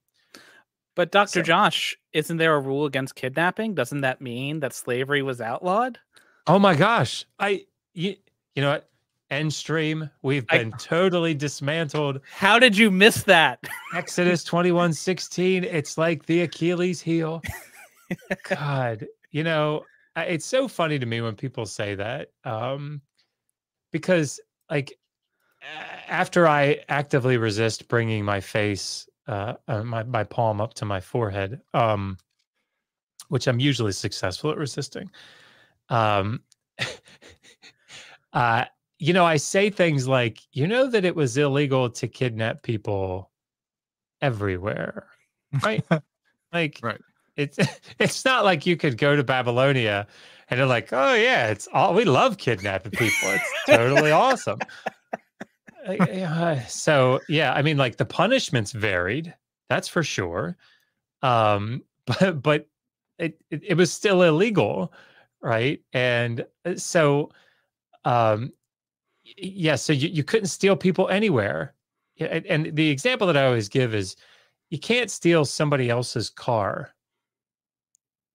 [0.95, 1.39] But Dr.
[1.39, 3.75] So, Josh, isn't there a rule against kidnapping?
[3.75, 5.99] Doesn't that mean that slavery was outlawed?
[6.47, 7.25] Oh my gosh.
[7.39, 8.15] I you,
[8.55, 8.89] you know what?
[9.31, 10.09] End stream.
[10.23, 12.21] We've been I, totally dismantled.
[12.31, 13.63] How did you miss that?
[13.93, 15.63] Exodus 21 16.
[15.63, 17.41] It's like the Achilles heel.
[18.49, 19.83] God, you know,
[20.15, 22.29] it's so funny to me when people say that.
[22.43, 23.01] Um,
[23.91, 24.39] because
[24.69, 24.97] like
[26.07, 30.99] after I actively resist bringing my face uh, uh, my my palm up to my
[30.99, 32.17] forehead, um,
[33.27, 35.11] which I'm usually successful at resisting.
[35.89, 36.41] Um,
[38.33, 38.65] uh,
[38.99, 43.31] you know, I say things like, you know, that it was illegal to kidnap people
[44.21, 45.07] everywhere,
[45.63, 45.83] right?
[46.53, 47.01] like, right.
[47.37, 47.57] It's
[47.99, 50.05] it's not like you could go to Babylonia
[50.49, 53.29] and they're like, oh yeah, it's all we love kidnapping people.
[53.29, 54.59] It's totally awesome.
[55.87, 59.33] Uh, so yeah, I mean, like the punishments varied.
[59.69, 60.57] That's for sure.
[61.21, 62.67] Um, but but
[63.17, 64.93] it, it, it was still illegal,
[65.41, 65.81] right?
[65.93, 67.31] And uh, so,
[68.05, 68.51] um,
[69.37, 71.73] yeah, so you, you couldn't steal people anywhere.
[72.19, 74.15] And, and the example that I always give is,
[74.69, 76.93] you can't steal somebody else's car,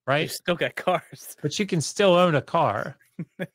[0.06, 0.22] right?
[0.22, 2.96] You still got cars, but you can still own a car.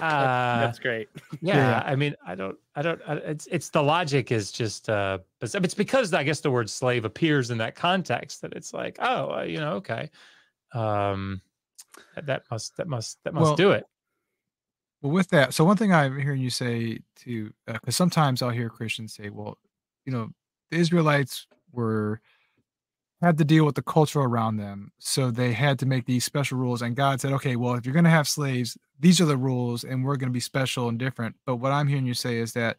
[0.00, 1.08] Uh, that's great.
[1.40, 3.00] Yeah, yeah, I mean, I don't, I don't.
[3.08, 7.50] It's it's the logic is just, uh, it's because I guess the word slave appears
[7.50, 10.10] in that context that it's like, oh, uh, you know, okay,
[10.72, 11.40] um,
[12.22, 13.86] that must that must that must well, do it.
[15.02, 18.50] Well, with that, so one thing I'm hearing you say to, because uh, sometimes I'll
[18.50, 19.56] hear Christians say, well,
[20.04, 20.30] you know,
[20.70, 22.20] the Israelites were
[23.20, 24.92] had to deal with the culture around them.
[24.98, 26.82] So they had to make these special rules.
[26.82, 29.82] And God said, okay, well, if you're going to have slaves, these are the rules
[29.84, 31.34] and we're going to be special and different.
[31.44, 32.76] But what I'm hearing you say is that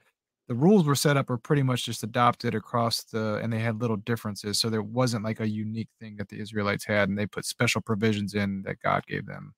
[0.48, 3.82] the rules were set up or pretty much just adopted across the, and they had
[3.82, 4.58] little differences.
[4.60, 7.82] So there wasn't like a unique thing that the Israelites had and they put special
[7.82, 9.54] provisions in that God gave them.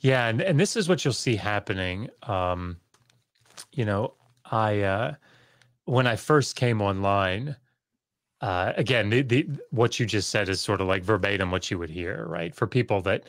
[0.00, 0.28] Yeah.
[0.28, 2.08] And, and this is what you'll see happening.
[2.22, 2.78] Um,
[3.72, 5.14] you know, I, uh,
[5.84, 7.56] when I first came online,
[8.40, 11.78] uh, again, the, the what you just said is sort of like verbatim what you
[11.78, 12.54] would hear, right?
[12.54, 13.24] For people that,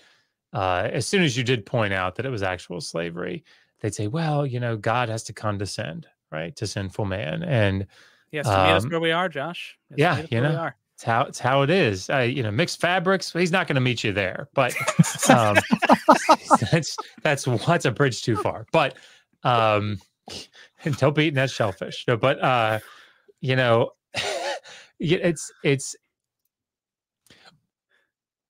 [0.54, 3.44] uh, as soon as you did point out that it was actual slavery,
[3.82, 7.88] they'd say, "Well, you know, God has to condescend, right, to sinful man." And
[8.32, 9.78] yes, to um, meet us where we are, Josh.
[9.96, 10.70] yeah, you know,
[11.02, 12.10] it's how it's how it is.
[12.12, 13.34] Uh, you know, mixed fabrics.
[13.34, 14.76] He's not going to meet you there, but
[15.30, 15.58] um,
[16.72, 18.68] that's that's that's a bridge too far.
[18.72, 18.98] But
[19.44, 19.98] um,
[20.98, 22.06] don't be eating that shellfish.
[22.08, 22.80] No, but uh,
[23.40, 23.92] you know
[25.00, 25.96] it's it's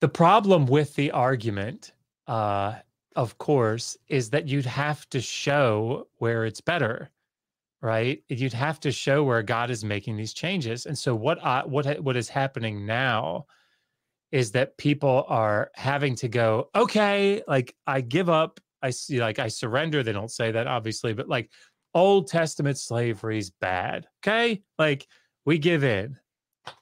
[0.01, 1.93] the problem with the argument
[2.27, 2.73] uh
[3.15, 7.09] of course is that you'd have to show where it's better
[7.81, 8.23] right?
[8.29, 10.85] You'd have to show where god is making these changes.
[10.85, 13.45] And so what I, what what is happening now
[14.31, 18.59] is that people are having to go okay like i give up.
[18.81, 20.03] I see like i surrender.
[20.03, 21.49] They don't say that obviously but like
[21.93, 24.61] old testament slavery is bad okay?
[24.77, 25.07] Like
[25.45, 26.17] we give in.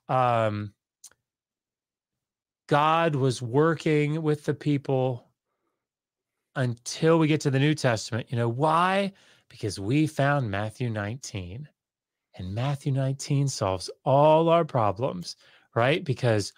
[0.08, 0.74] Um,
[2.68, 5.26] God was working with the people
[6.56, 8.28] until we get to the New Testament.
[8.30, 9.14] You know why?
[9.50, 11.68] Because we found Matthew 19,
[12.38, 15.36] and Matthew 19 solves all our problems,
[15.76, 16.04] right?
[16.04, 16.54] Because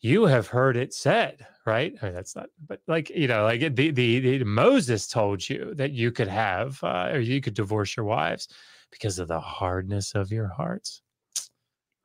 [0.00, 1.94] you have heard it said, right?
[2.00, 5.74] I mean, that's not, but like you know, like the, the the Moses told you
[5.76, 8.48] that you could have uh, or you could divorce your wives
[8.90, 11.00] because of the hardness of your hearts,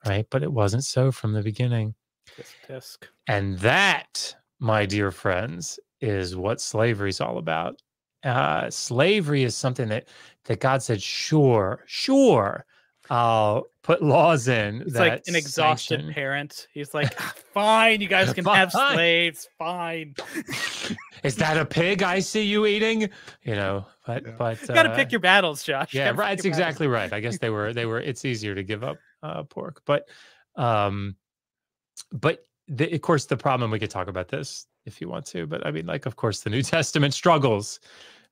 [0.05, 0.25] right?
[0.29, 1.93] But it wasn't so from the beginning,
[2.67, 3.07] tisk.
[3.27, 7.81] and that, my dear friends, is what slavery is all about.
[8.23, 10.07] Uh, slavery is something that
[10.45, 12.65] that God said, sure, sure,
[13.09, 14.81] I'll put laws in.
[14.81, 16.67] He's that like an exhausted sanction- parent.
[16.73, 19.47] He's like, "Ah, fine, you guys can have slaves.
[19.57, 20.15] Fine.
[21.23, 23.09] is that a pig I see you eating?
[23.43, 24.31] You know, but Yeah.
[24.37, 25.93] but You got to uh, pick your battles, Josh.
[25.93, 26.29] Yeah, gotta right.
[26.29, 26.67] pick That's your battles.
[26.67, 27.13] exactly right.
[27.13, 27.99] I guess they were they were.
[28.01, 30.07] It's easier to give up uh, pork, but
[30.55, 31.15] um,
[32.11, 35.47] but the, of course the problem we could talk about this if you want to,
[35.47, 37.79] but I mean, like, of course, the New Testament struggles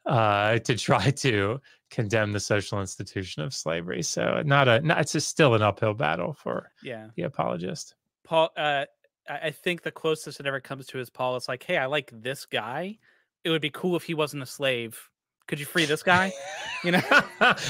[0.05, 4.01] uh, to try to condemn the social institution of slavery.
[4.03, 7.07] So not a not, it's just still an uphill battle for Yeah.
[7.15, 7.95] the apologist.
[8.25, 8.85] Paul, uh,
[9.29, 11.37] I I think the closest it ever comes to is Paul.
[11.37, 12.97] It's like, hey, I like this guy.
[13.43, 14.99] It would be cool if he wasn't a slave.
[15.47, 16.33] Could you free this guy?
[16.83, 17.01] You know?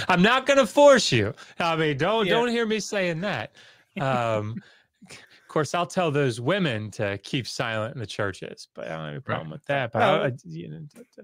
[0.09, 1.33] I'm not going to force you.
[1.59, 2.33] I mean, don't Yeah.
[2.33, 3.53] don't hear me saying that.
[4.01, 4.61] Um,
[5.47, 8.99] of course, I'll tell those women to keep silent in the churches, but I don't
[9.05, 9.93] have any problem with that.
[9.93, 10.81] But Well, I- you know,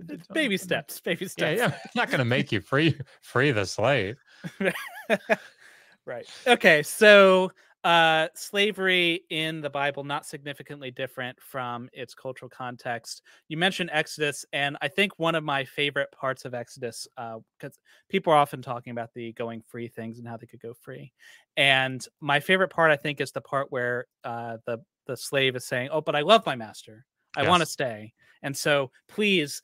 [0.08, 1.02] It's baby steps.
[1.02, 1.60] Baby Yeah, steps.
[1.60, 4.16] yeah, I'm not going to make you free free the slave.
[6.06, 6.26] right.
[6.48, 6.84] Okay.
[6.84, 7.52] So,
[7.84, 13.22] uh, slavery in the Bible not significantly different from its cultural context.
[13.50, 17.78] You mentioned Exodus, and I think one of my favorite parts of Exodus, because
[18.10, 21.12] people are often talking about the going free things and how they could go free,
[21.58, 25.66] and my favorite part, I think, is the part where uh, the the slave is
[25.66, 27.06] saying, "Oh, but I love my master.
[27.36, 29.62] I want to stay, and so please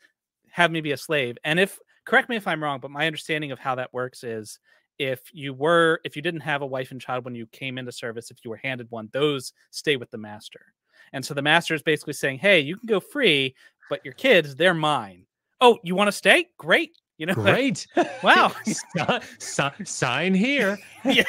[0.51, 3.51] have me be a slave." And if correct me if I'm wrong, but my understanding
[3.51, 4.59] of how that works is
[4.99, 7.91] if you were if you didn't have a wife and child when you came into
[7.91, 10.73] service if you were handed one those stay with the master
[11.13, 13.55] and so the master is basically saying hey you can go free
[13.89, 15.25] but your kids they're mine
[15.61, 17.85] oh you want to stay great you know Great.
[18.23, 18.53] Wow.
[18.65, 20.79] Si- si- sign here.
[21.03, 21.23] yeah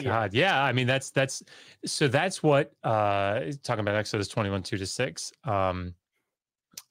[0.00, 0.62] God, yeah.
[0.62, 1.42] I mean, that's that's
[1.84, 5.32] so that's what uh talking about Exodus 21, 2 to 6.
[5.44, 5.94] Um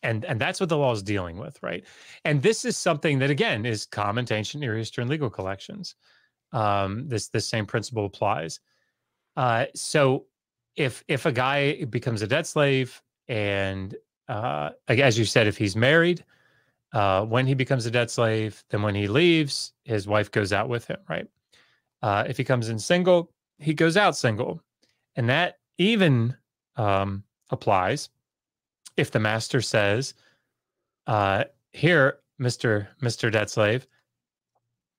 [0.03, 1.85] and and that's what the law is dealing with, right?
[2.25, 5.95] And this is something that again is common to ancient Near Eastern legal collections.
[6.51, 8.59] Um, this this same principle applies.
[9.37, 10.25] Uh so
[10.75, 13.95] if if a guy becomes a debt slave and
[14.27, 16.23] uh as you said, if he's married,
[16.93, 20.67] uh, when he becomes a debt slave, then when he leaves, his wife goes out
[20.67, 21.27] with him, right?
[22.01, 24.61] Uh, if he comes in single, he goes out single.
[25.15, 26.35] And that even
[26.75, 28.09] um, applies
[28.97, 30.13] if the master says,
[31.07, 32.87] uh, here, Mr.
[33.01, 33.31] Mr.
[33.31, 33.87] Debt Slave,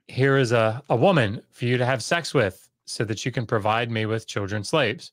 [0.08, 3.46] here is a, a woman for you to have sex with so that you can
[3.46, 5.12] provide me with children slaves.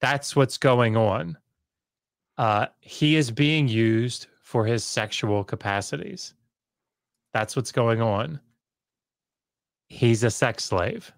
[0.00, 1.36] That's what's going on.
[2.36, 6.34] Uh, he is being used for his sexual capacities.
[7.32, 8.40] That's what's going on
[9.88, 11.12] he's a sex slave.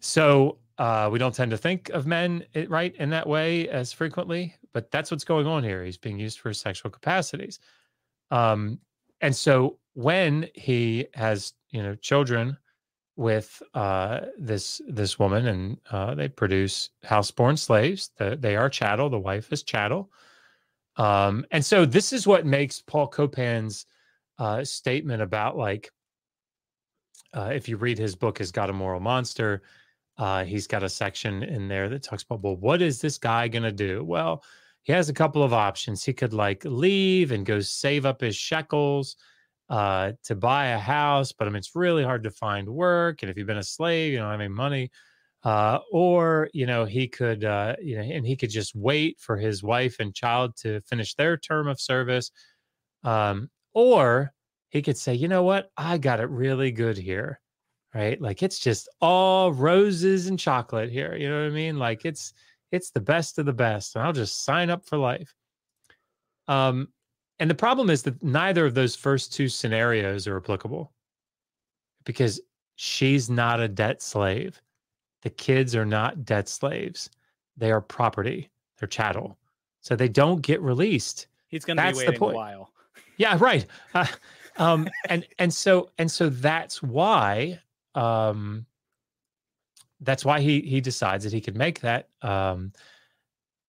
[0.00, 3.92] So uh, we don't tend to think of men eh, right in that way as
[3.92, 5.84] frequently, but that's what's going on here.
[5.84, 7.58] He's being used for sexual capacities.
[8.30, 8.78] Um,
[9.20, 12.56] and so when he has, you know, children
[13.16, 19.10] with uh, this this woman, and uh, they produce houseborn slaves, the, they are chattel.
[19.10, 20.12] The wife is chattel.
[20.96, 23.86] Um, and so this is what makes Paul Copan's
[24.38, 25.90] uh, statement about like
[27.34, 29.62] uh, if you read his book, "Is God a Moral Monster?"
[30.18, 33.46] Uh, he's got a section in there that talks about, well, what is this guy
[33.46, 34.02] going to do?
[34.04, 34.42] Well,
[34.82, 36.02] he has a couple of options.
[36.02, 39.16] He could like leave and go save up his shekels
[39.68, 43.22] uh, to buy a house, but I mean, it's really hard to find work.
[43.22, 44.90] And if you've been a slave, you don't have any money.
[45.44, 49.36] Uh, or, you know, he could, uh, you know, and he could just wait for
[49.36, 52.32] his wife and child to finish their term of service.
[53.04, 54.32] Um, or
[54.70, 55.70] he could say, you know what?
[55.76, 57.40] I got it really good here.
[57.94, 58.20] Right.
[58.20, 61.16] Like it's just all roses and chocolate here.
[61.16, 61.78] You know what I mean?
[61.78, 62.34] Like it's
[62.70, 63.96] it's the best of the best.
[63.96, 65.34] And I'll just sign up for life.
[66.48, 66.88] Um,
[67.38, 70.92] and the problem is that neither of those first two scenarios are applicable
[72.04, 72.40] because
[72.76, 74.60] she's not a debt slave.
[75.22, 77.10] The kids are not debt slaves.
[77.56, 78.50] They are property.
[78.78, 79.38] They're chattel.
[79.80, 81.28] So they don't get released.
[81.48, 82.72] he's gonna be That's the waiting a while
[83.16, 83.66] Yeah, right.
[83.94, 84.06] Uh,
[84.58, 87.60] um, and and so and so that's why
[87.98, 88.66] um,
[90.00, 92.72] that's why he he decides that he could make that um,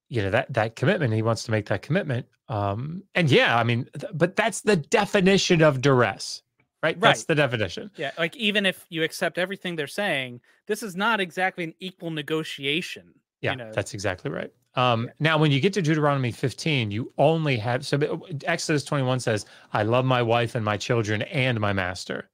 [0.09, 1.13] you know that that commitment.
[1.13, 2.27] He wants to make that commitment.
[2.47, 6.41] Um, and yeah, I mean, th- but that's the definition of duress.
[6.81, 6.99] right?
[6.99, 7.91] That's the definition.
[7.95, 12.11] Yeah, like even if you accept everything they're saying, this is not exactly an equal
[12.11, 13.13] negotiation.
[13.41, 13.71] Yeah, you know?
[13.73, 14.51] that's exactly right.
[14.75, 15.11] Um, Yeah.
[15.19, 19.45] Now, when you get to Deuteronomy 15, you only have so uh, Exodus 21 says,
[19.73, 22.29] I love my wife and my children and my master.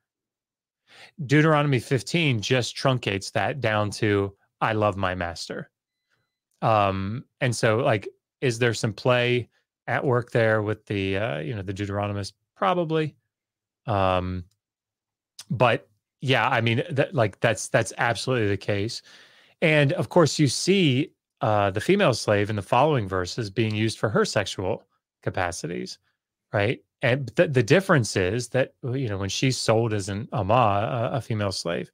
[1.25, 5.69] Deuteronomy 15 just truncates that down to, I love my master.
[6.61, 8.07] Um, and so, like,
[8.41, 9.49] is there some play
[9.87, 12.33] at work there with the, uh, you know, the Deuteronomist?
[12.55, 13.15] Probably.
[13.85, 14.45] Um,
[15.49, 15.87] but
[16.21, 19.01] yeah, I mean, that like that's that's absolutely the case.
[19.61, 23.99] And of course, you see uh, the female slave in the following verses being used
[23.99, 24.83] for her sexual
[25.21, 25.99] capacities,
[26.53, 26.81] right?
[27.05, 31.17] And the, the difference is that you know when she's sold as an ama, a,
[31.17, 31.91] a female slave,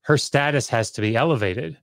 [0.00, 1.76] her status has to be elevated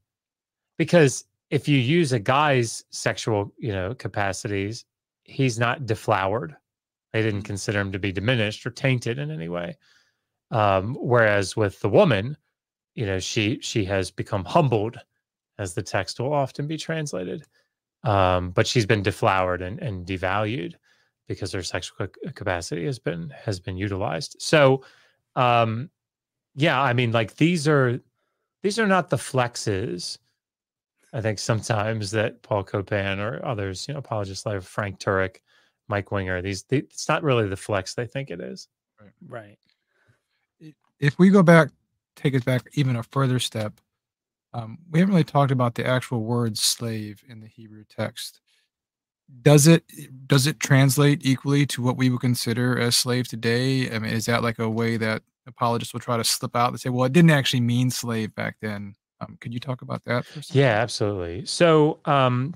[0.79, 4.85] because if you use a guy's sexual you know capacities,
[5.23, 6.55] he's not deflowered.
[7.13, 9.77] They didn't consider him to be diminished or tainted in any way.
[10.49, 12.37] Um, whereas with the woman,
[12.95, 14.99] you know, she she has become humbled
[15.59, 17.43] as the text will often be translated.
[18.03, 20.73] Um, but she's been deflowered and, and devalued
[21.27, 24.37] because their sexual capacity has been has been utilized.
[24.39, 24.83] So,
[25.35, 25.89] um,
[26.55, 27.99] yeah, I mean, like these are
[28.63, 30.17] these are not the flexes.
[31.13, 35.37] I think sometimes that Paul Copan or others, you know, apologists like Frank Turek,
[35.87, 38.67] Mike Winger, these they, it's not really the flex they think it is.
[39.27, 39.57] right.
[40.99, 41.69] if we go back,
[42.15, 43.79] take it back even a further step,
[44.53, 48.41] um, we haven't really talked about the actual word slave in the Hebrew text.
[49.41, 49.83] Does it
[50.27, 53.89] does it translate equally to what we would consider as slave today?
[53.91, 56.79] I mean, is that like a way that apologists will try to slip out and
[56.79, 58.95] say, "Well, it didn't actually mean slave back then"?
[59.19, 60.25] Um, could you talk about that?
[60.35, 60.41] A?
[60.51, 61.45] Yeah, absolutely.
[61.45, 62.53] So, um,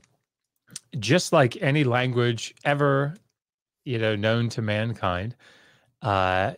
[0.99, 3.15] just like any language ever,
[3.83, 5.35] you know, known to mankind,
[6.01, 6.53] uh,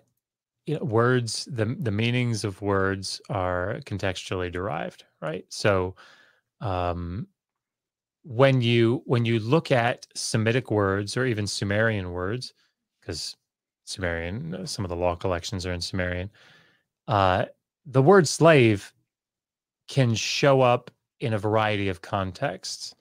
[0.66, 5.45] you know, words the the meanings of words are contextually derived, right?
[5.49, 5.95] So,
[6.61, 7.28] um,
[8.24, 12.53] when you when you look at Semitic words or even Sumerian words,
[12.99, 13.36] because
[13.86, 16.30] Sumerian, some of the law collections are in Sumerian,
[17.07, 17.45] uh,
[17.86, 18.93] the word slave
[19.88, 22.95] can show up in a variety of contexts.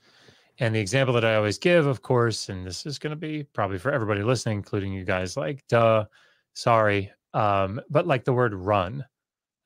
[0.59, 3.45] And the example that I always give, of course, and this is going to be
[3.45, 6.05] probably for everybody listening, including you guys, like, duh,
[6.55, 7.11] sorry.
[7.33, 9.05] Um, but like the word run,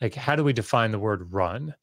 [0.00, 1.74] like, how do we define the word run?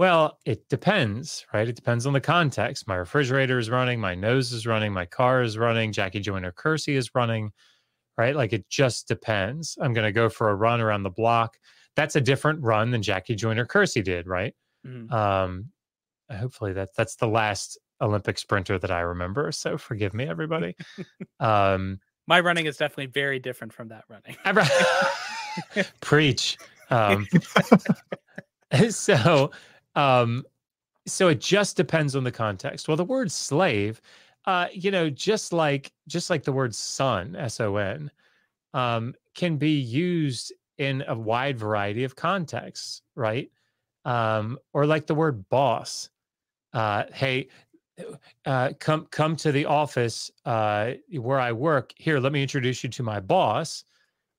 [0.00, 1.68] Well, it depends, right?
[1.68, 2.88] It depends on the context.
[2.88, 6.96] My refrigerator is running, my nose is running, my car is running, Jackie Joyner Kersee
[6.96, 7.52] is running,
[8.16, 8.34] right?
[8.34, 9.76] Like, it just depends.
[9.78, 11.58] I'm going to go for a run around the block.
[11.96, 14.54] That's a different run than Jackie Joyner Kersee did, right?
[14.86, 15.12] Mhm.
[15.12, 15.66] um
[16.34, 20.74] hopefully that that's the last olympic sprinter that i remember so forgive me everybody
[21.40, 24.36] um My running is definitely very different from that running.
[26.00, 26.56] Preach
[26.88, 27.26] um
[28.88, 29.50] so
[30.00, 30.44] um
[31.06, 32.86] so it just depends on the context.
[32.88, 34.00] Well the word slave
[34.46, 38.10] uh you know just like just like the word son s-o-n
[38.74, 43.50] um can be used in a wide variety of contexts right?
[44.04, 46.10] Um or like the word boss
[46.72, 47.48] uh hey
[48.46, 51.92] uh come come to the office uh where i work.
[51.96, 53.84] Here let me introduce you to my boss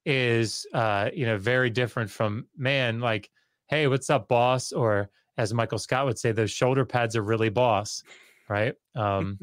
[0.06, 3.30] is uh you know very different from man like
[3.68, 4.72] hey what's up boss?
[4.72, 8.04] Or as michael scott would say those shoulder pads are really boss
[8.50, 8.74] right?
[8.96, 9.40] Um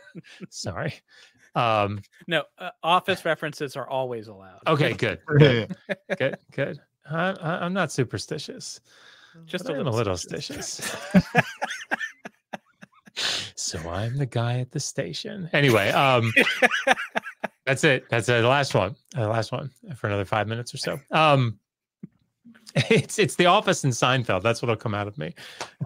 [0.50, 0.94] sorry.
[1.56, 4.60] Um No, uh, office references are always allowed.
[4.68, 5.18] okay good.
[5.26, 5.76] Good
[6.16, 6.80] good, good.
[7.10, 8.80] I, I, i'm not superstitious
[9.46, 10.80] Just but a I'm little a little suspicious.
[10.80, 11.44] stitious.
[13.56, 15.50] So i'm the guy at the station.
[15.52, 16.32] Anyway um
[17.66, 18.04] that's it.
[18.10, 18.94] That's uh, the last one.
[19.16, 21.00] Uh, the last one for another five minutes or so.
[21.10, 21.58] Um
[22.90, 24.42] it's it's the office in seinfeld.
[24.42, 25.34] That's what'll come out of me.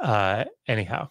[0.01, 1.09] Uh anyhow.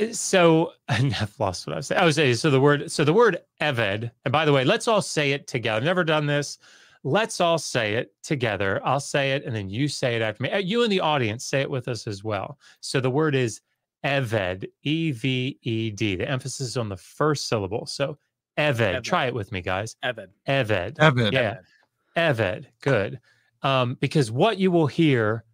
[0.00, 2.00] Uh, so i've lost what i was saying.
[2.00, 4.88] I was saying so the word so the word eved and by the way let's
[4.88, 5.78] all say it together.
[5.78, 6.58] I've never done this.
[7.02, 8.80] Let's all say it together.
[8.84, 10.50] I'll say it and then you say it after me.
[10.50, 12.58] Uh, you in the audience say it with us as well.
[12.80, 13.60] So the word is
[14.04, 17.86] eved e-v-e-d the emphasis is on the first syllable.
[17.86, 18.16] So
[18.58, 19.02] eved Eved.
[19.02, 19.96] try it with me guys.
[20.02, 20.28] Evan.
[20.46, 20.98] eved.
[21.00, 21.32] Evan.
[21.32, 21.56] yeah.
[22.16, 22.66] Eved.
[22.80, 23.18] Good
[23.64, 25.44] um because what you will hear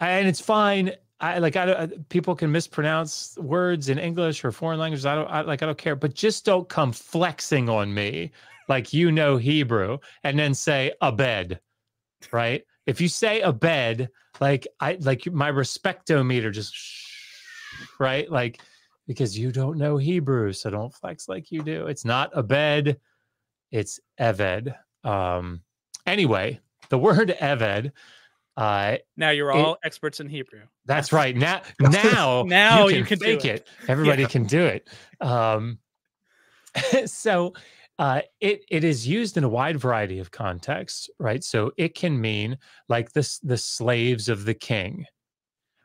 [0.00, 4.78] and it's fine i like i don't people can mispronounce words in english or foreign
[4.78, 8.30] languages i don't I, like i don't care but just don't come flexing on me
[8.68, 11.60] like you know hebrew and then say ebed
[12.32, 12.64] right?
[12.86, 14.08] If you say ebed
[14.40, 16.74] like i like my respectometer just
[17.98, 18.30] right?
[18.30, 18.60] Like
[19.06, 21.86] because you don't know hebrew so don't flex like you do.
[21.86, 22.98] It's not ebed
[23.70, 24.74] it's eved
[25.04, 25.62] um
[26.10, 27.92] anyway, the word Eved.
[28.56, 30.60] Uh, now you're all it, experts in Hebrew.
[30.84, 31.34] That's right.
[31.34, 33.44] Now, now, now you can, you can it.
[33.44, 33.68] it.
[33.88, 34.28] Everybody yeah.
[34.28, 34.88] can do it.
[35.20, 35.78] Um,
[37.06, 37.54] so
[37.98, 41.42] uh, it it is used in a wide variety of contexts, right?
[41.44, 42.58] So it can mean
[42.88, 45.06] like this the slaves of the king,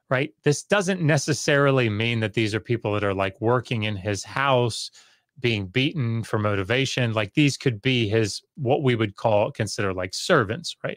[0.10, 0.34] right?
[0.44, 4.92] This doesn't necessarily mean that these are people that are like working in his house
[5.40, 10.14] being beaten for motivation like these could be his what we would call consider like
[10.14, 10.94] servants right?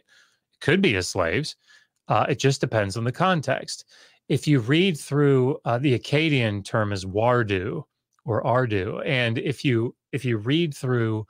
[0.53, 1.55] It could be his slaves.
[2.07, 3.85] Uh, it just depends on the context.
[4.29, 7.83] If you read through uh, the akkadian term is wardu
[8.25, 11.25] or ardu and if you if you read through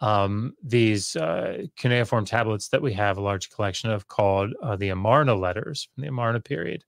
[0.00, 4.90] um, these uh, cuneiform tablets that we have a large collection of called uh, the
[4.90, 6.84] amarna letters from the amarna period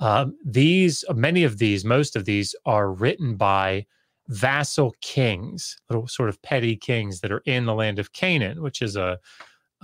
[0.00, 3.86] um, these many of these most of these are written by
[4.30, 8.80] vassal kings, little sort of petty kings that are in the land of Canaan, which
[8.80, 9.18] is a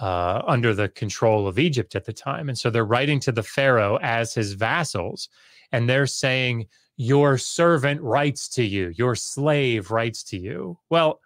[0.01, 2.49] uh, under the control of Egypt at the time.
[2.49, 5.29] And so they're writing to the Pharaoh as his vassals,
[5.73, 6.67] and they're saying,
[6.97, 10.79] Your servant writes to you, your slave writes to you.
[10.91, 11.21] Well,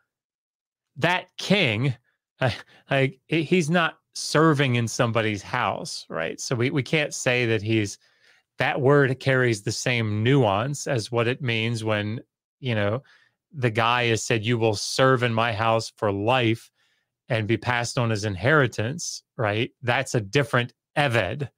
[0.96, 1.94] that king,
[2.90, 6.40] like he's not serving in somebody's house, right?
[6.40, 7.98] So we, we can't say that he's
[8.58, 12.20] that word carries the same nuance as what it means when
[12.60, 13.02] you know,
[13.52, 16.70] the guy has said, You will serve in my house for life
[17.28, 19.70] and be passed on as inheritance, right?
[19.82, 21.48] That's a different Eved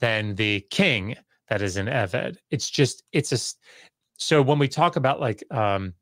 [0.00, 1.16] than the king
[1.48, 2.38] that is an Eved.
[2.50, 3.56] It's just, it's a,
[4.16, 5.94] so when we talk about like, um,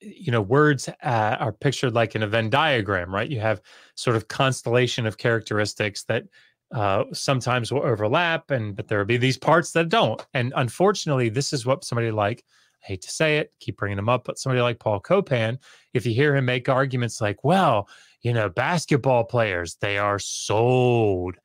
[0.00, 3.28] you know, words uh, are pictured like in a Venn diagram, right?
[3.28, 3.60] You have
[3.94, 6.24] sort of constellation of characteristics that
[6.72, 10.24] uh, sometimes will overlap, and but there will be these parts that don't.
[10.34, 12.44] And unfortunately, this is what somebody like
[12.82, 15.58] I hate to say it, keep bringing him up, but somebody like Paul Copan,
[15.92, 17.88] if you hear him make arguments like, well,
[18.22, 21.36] you know, basketball players, they are sold,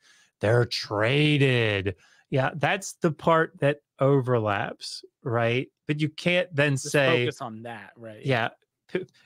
[0.42, 1.96] they're traded.
[2.30, 5.70] Yeah, that's the part that overlaps, right?
[5.88, 8.26] But you can't then Just say focus on that, right?
[8.26, 8.50] Yeah,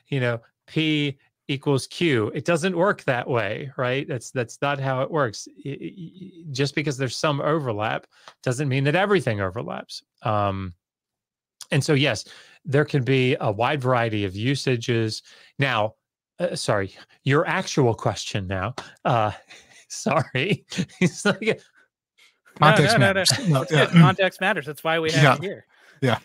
[0.07, 2.31] you know, P equals Q.
[2.35, 4.07] It doesn't work that way, right?
[4.07, 5.47] That's that's not how it works.
[6.51, 8.05] Just because there's some overlap
[8.43, 10.03] doesn't mean that everything overlaps.
[10.21, 10.73] Um,
[11.71, 12.25] and so, yes,
[12.65, 15.21] there can be a wide variety of usages.
[15.57, 15.95] Now,
[16.39, 18.75] uh, sorry, your actual question now.
[19.05, 19.31] Uh,
[19.87, 20.65] sorry.
[20.99, 21.61] it's like,
[22.59, 23.31] context no, no, matters.
[23.47, 23.65] No, no.
[23.71, 23.85] yeah.
[23.87, 24.65] context matters.
[24.65, 25.35] That's why we have yeah.
[25.35, 25.65] it here.
[26.01, 26.19] Yeah.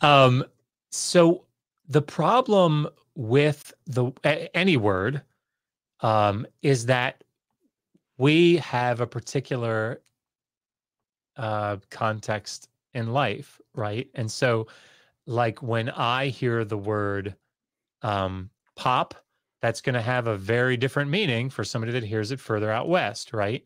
[0.00, 0.44] Um,
[0.90, 1.44] so
[1.88, 4.12] the problem with the
[4.54, 5.22] any word
[6.00, 7.24] um, is that
[8.18, 10.00] we have a particular
[11.36, 14.08] uh, context in life, right?
[14.14, 14.66] And so,
[15.26, 17.36] like when I hear the word
[18.02, 19.14] um, pop,
[19.62, 22.88] that's going to have a very different meaning for somebody that hears it further out
[22.88, 23.62] west, right?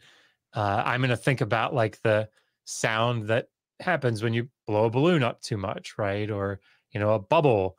[0.54, 2.28] Uh, I'm going to think about like the
[2.64, 3.48] sound that
[3.80, 6.30] happens when you blow a balloon up too much, right?
[6.30, 6.60] Or
[6.92, 7.76] you know, a bubble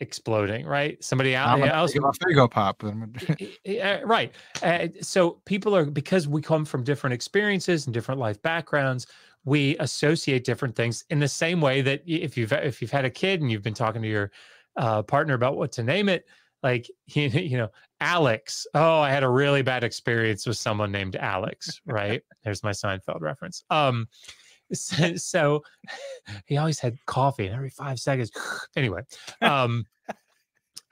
[0.00, 1.02] exploding, right?
[1.02, 1.92] Somebody out else.
[1.92, 2.82] There you go, pop.
[4.04, 4.32] right.
[4.62, 9.06] Uh, so people are because we come from different experiences and different life backgrounds
[9.44, 13.10] we associate different things in the same way that if you've if you've had a
[13.10, 14.30] kid and you've been talking to your
[14.76, 16.26] uh, partner about what to name it
[16.62, 17.68] like you, you know
[18.00, 18.66] alex.
[18.74, 22.22] Oh i had a really bad experience with someone named alex right?
[22.42, 23.64] There's my seinfeld reference.
[23.70, 24.08] Um
[24.72, 25.62] so, so
[26.46, 28.30] he always had coffee and every five seconds.
[28.76, 29.02] Anyway
[29.40, 29.86] um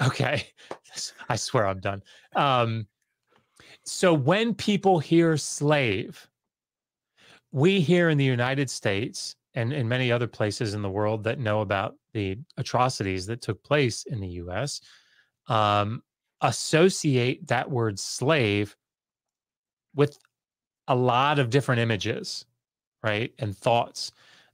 [0.02, 0.46] okay.
[1.28, 2.02] I swear i'm done.
[2.34, 2.86] Um
[3.84, 6.28] so when people hear slave
[7.52, 11.38] we here in the United States and in many other places in the world that
[11.38, 14.80] know about the atrocities that took place in the US
[15.48, 16.02] um,
[16.40, 18.76] associate that word slave
[19.94, 20.18] with
[20.88, 22.46] a lot of different images,
[23.02, 23.32] right?
[23.38, 24.12] And thoughts.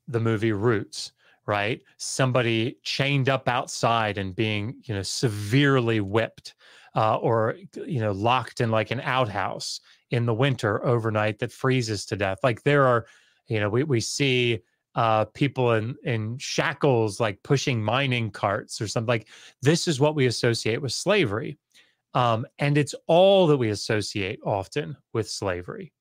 [0.09, 1.13] The movie Roots,
[1.47, 1.83] right?
[1.97, 6.55] Somebody chained up outside and being, you know, severely whipped,
[6.95, 9.81] uh, or you know, locked in like an outhouse
[10.11, 12.39] in the winter overnight that freezes to death.
[12.43, 13.07] Like there are,
[13.49, 14.61] you know, we, we see
[14.95, 19.09] uh, people in in shackles like pushing mining carts or something.
[19.09, 19.29] Like
[19.63, 21.59] this is what we associate with slavery,
[22.15, 25.93] um, and it's all that we associate often with slavery.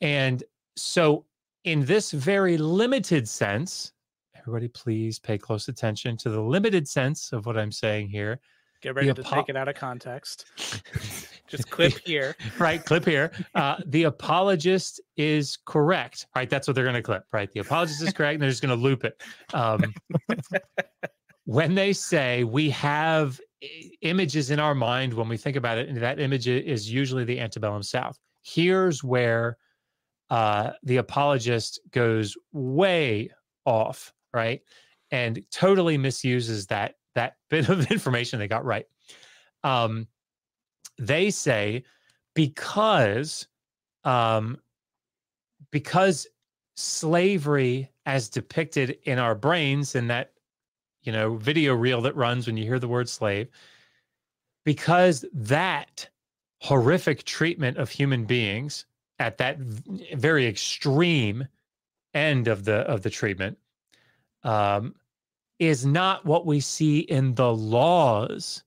[0.00, 0.42] And
[0.76, 1.26] so,
[1.64, 3.92] in this very limited sense,
[4.36, 8.40] everybody, please pay close attention to the limited sense of what I'm saying here.
[8.82, 10.46] Get ready to take it out of context.
[11.52, 12.34] Just clip here.
[12.58, 13.30] right, clip here.
[13.54, 16.26] Uh, the apologist is correct.
[16.34, 17.24] Right, that's what they're going to clip.
[17.30, 19.22] Right, the apologist is correct, and they're just going to loop it.
[19.52, 19.92] Um,
[21.44, 23.38] when they say we have
[24.00, 27.38] images in our mind when we think about it, and that image is usually the
[27.38, 28.18] antebellum South.
[28.40, 29.58] Here's where
[30.30, 33.30] uh, the apologist goes way
[33.66, 34.62] off, right,
[35.10, 38.86] and totally misuses that that bit of information they got right.
[39.64, 40.08] Um,
[40.98, 41.84] they say
[42.34, 43.46] because
[44.04, 44.58] um,
[45.70, 46.26] because
[46.76, 50.32] slavery as depicted in our brains in that
[51.02, 53.48] you know video reel that runs when you hear the word slave
[54.64, 56.08] because that
[56.60, 58.86] horrific treatment of human beings
[59.18, 61.46] at that very extreme
[62.14, 63.58] end of the of the treatment
[64.44, 64.94] um,
[65.58, 68.64] is not what we see in the laws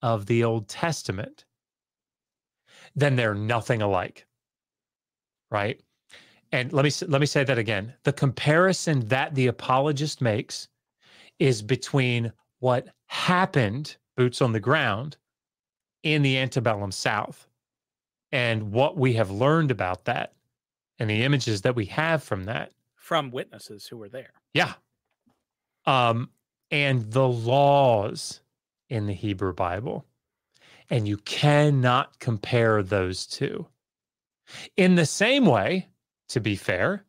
[0.00, 1.44] of the Old Testament,
[2.94, 4.26] then they're nothing alike.
[5.50, 5.80] Right?
[6.52, 7.94] And let me let me say that again.
[8.04, 10.68] The comparison that the apologist makes
[11.38, 15.16] is between what happened boots on the ground
[16.02, 17.46] in the antebellum South
[18.32, 20.34] and what we have learned about that
[20.98, 24.32] and the images that we have from that from witnesses who were there.
[24.54, 24.74] Yeah.
[25.86, 26.30] Um,
[26.70, 28.40] and the laws
[28.88, 30.06] in the Hebrew Bible.
[30.92, 33.66] And you cannot compare those two.
[34.76, 35.88] In the same way,
[36.28, 37.06] to be fair,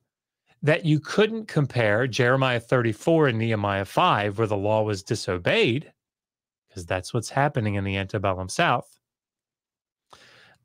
[0.61, 5.91] that you couldn't compare Jeremiah 34 and Nehemiah 5, where the law was disobeyed,
[6.69, 8.87] because that's what's happening in the antebellum South.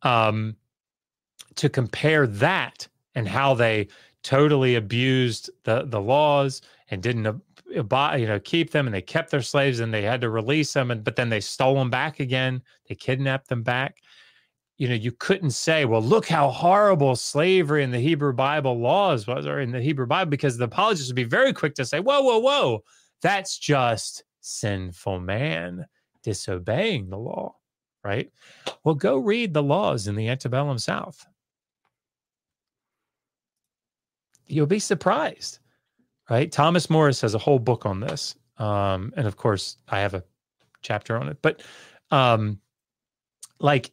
[0.03, 0.55] Um,
[1.57, 3.89] to compare that and how they
[4.23, 7.43] totally abused the the laws and didn't
[7.77, 10.31] Uh, buy, you know, keep them and they kept their slaves and they had to
[10.31, 10.91] release them.
[10.91, 12.63] And, but then they stole them back again.
[12.89, 13.99] They kidnapped them back.
[14.77, 19.27] You know, you couldn't say, well, look how horrible slavery in the Hebrew Bible laws
[19.27, 21.99] was or in the Hebrew Bible, because the apologists would be very quick to say,
[21.99, 22.85] whoa, whoa, whoa,
[23.21, 25.85] that's just sinful man
[26.23, 27.57] disobeying the law,
[28.05, 28.31] right?
[28.85, 31.27] Well, go read the laws in the antebellum South.
[34.47, 35.59] You'll be surprised
[36.31, 36.51] right?
[36.51, 38.35] Thomas Morris has a whole book on this.
[38.59, 40.25] Um, and of course, I have a
[40.83, 41.39] chapter on it.
[41.43, 41.63] But
[42.11, 42.61] um,
[43.61, 43.93] like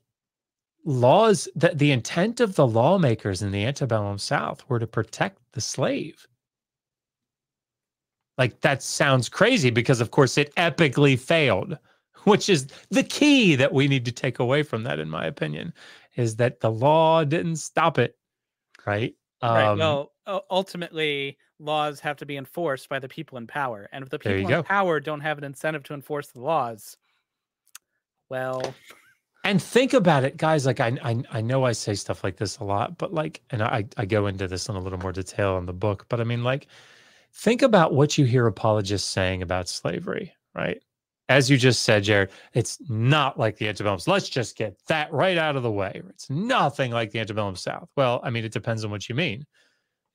[0.86, 5.62] laws that the intent of the lawmakers in the antebellum South were to protect the
[5.62, 6.28] slave.
[8.38, 11.78] Like that sounds crazy because, of course, it epically failed,
[12.24, 15.74] which is the key that we need to take away from that, in my opinion,
[16.16, 18.18] is that the law didn't stop it.
[18.86, 19.16] Right.
[19.42, 19.66] Right.
[19.66, 20.12] Um, well,
[20.50, 23.88] ultimately, laws have to be enforced by the people in power.
[23.92, 24.64] And if the people in go.
[24.64, 26.98] power don't have an incentive to enforce the laws,
[28.30, 28.74] well.
[29.44, 30.66] And think about it, guys.
[30.66, 33.62] Like I, I, I know I say stuff like this a lot, but like, and
[33.62, 36.06] I, I go into this in a little more detail in the book.
[36.10, 36.68] But I mean, like,
[37.34, 40.82] think about what you hear apologists saying about slavery, right?
[41.28, 44.00] As you just said, Jared, it's not like the antebellum.
[44.06, 46.02] Let's just get that right out of the way.
[46.10, 47.90] It's nothing like the antebellum South.
[47.96, 49.46] Well, I mean, it depends on what you mean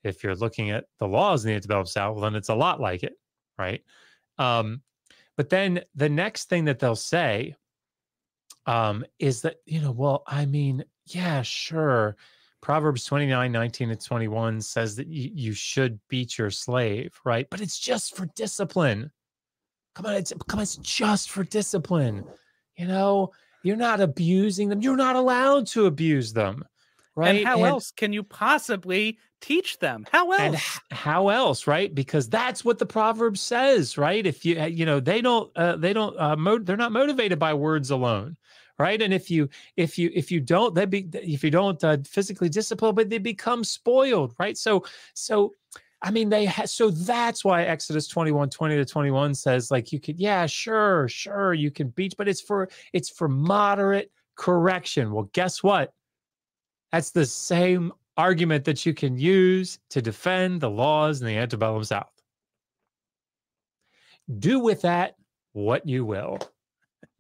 [0.03, 3.03] if you're looking at the laws in the antebellum South, then it's a lot like
[3.03, 3.14] it,
[3.59, 3.82] right?
[4.38, 4.82] Um,
[5.36, 7.55] but then the next thing that they'll say
[8.66, 12.16] um, is that, you know, well, I mean, yeah, sure.
[12.61, 17.46] Proverbs 29, 19 and 21 says that you, you should beat your slave, right?
[17.51, 19.11] But it's just for discipline.
[19.94, 22.24] Come on, it's come on, it's just for discipline.
[22.76, 23.32] You know,
[23.62, 24.82] you're not abusing them.
[24.82, 26.64] You're not allowed to abuse them.
[27.16, 27.36] Right.
[27.36, 30.56] And how and, else can you possibly teach them how else and
[30.96, 35.22] how else right because that's what the proverb says right if you you know they
[35.22, 38.36] don't uh, they don't uh, mo- they're not motivated by words alone
[38.78, 41.96] right and if you if you if you don't they be if you don't uh,
[42.06, 44.84] physically discipline but they become spoiled right so
[45.14, 45.52] so
[46.02, 50.00] I mean, they ha- so that's why Exodus 21, 20 to 21 says, like, you
[50.00, 55.12] could, yeah, sure, sure, you can beat, but it's for it's for moderate correction.
[55.12, 55.92] Well, guess what?
[56.93, 61.84] That's the same argument that you can use to defend the laws in the antebellum
[61.84, 62.11] South.
[64.38, 65.16] Do with that
[65.53, 66.38] what you will,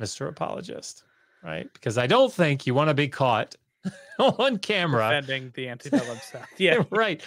[0.00, 0.28] Mr.
[0.28, 1.04] Apologist,
[1.42, 1.72] right?
[1.72, 3.54] Because I don't think you want to be caught
[4.18, 6.46] on camera defending the antebellum South.
[6.58, 7.24] Yeah, right.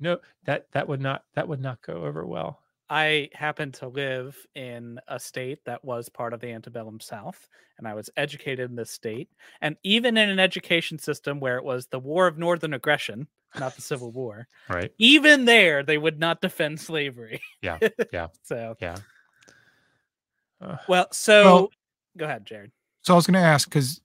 [0.00, 2.60] No, that that would not that would not go over well.
[2.90, 7.88] I happened to live in a state that was part of the antebellum South, and
[7.88, 9.28] I was educated in this state.
[9.60, 13.26] And even in an education system where it was the War of Northern Aggression,
[13.58, 14.92] not the Civil War, right?
[14.98, 17.40] Even there, they would not defend slavery.
[17.62, 17.78] Yeah,
[18.12, 18.28] yeah.
[18.42, 18.96] so yeah.
[20.60, 21.70] Uh, well, so well,
[22.18, 22.72] go ahead, Jared.
[23.02, 24.00] So I was going to ask because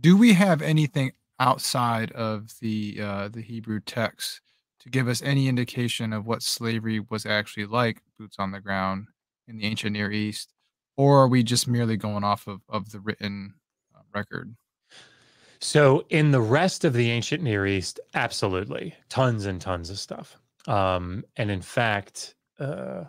[0.00, 4.40] do we have anything outside of the uh, the Hebrew text
[4.86, 9.08] to give us any indication of what slavery was actually like, boots on the ground
[9.48, 10.52] in the ancient Near East.
[10.96, 13.52] or are we just merely going off of of the written
[13.94, 14.54] uh, record?
[15.60, 20.38] So in the rest of the ancient Near East, absolutely, tons and tons of stuff.
[20.68, 23.04] Um, and in fact, uh,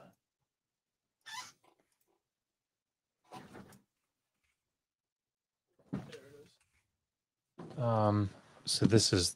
[7.78, 8.30] um,
[8.66, 9.36] so this is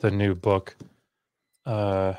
[0.00, 0.76] the new book.
[1.66, 2.14] Uh,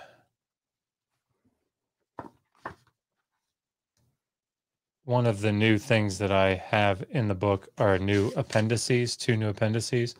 [5.03, 9.35] one of the new things that I have in the book are new appendices, two
[9.35, 10.15] new appendices.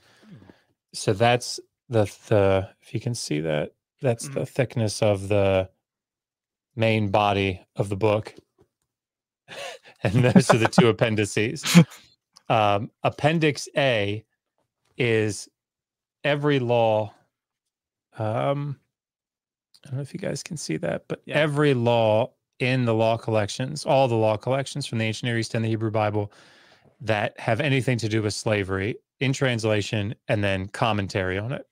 [0.94, 5.70] So that's the the if you can see that that's the thickness of the
[6.76, 8.34] main body of the book.
[10.04, 11.64] and those are the two appendices.
[12.50, 14.26] Um, Appendix A
[14.98, 15.48] is
[16.24, 17.14] every law.
[18.18, 18.81] Um,
[19.86, 21.38] I don't know if you guys can see that, but Yeah.
[21.38, 25.56] every law in the law collections, all the law collections from the ancient Near East
[25.56, 26.32] and the Hebrew Bible
[27.02, 31.68] that have anything to do with slavery in translation and then commentary on it.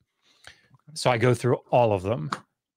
[0.95, 2.31] So I go through all of them.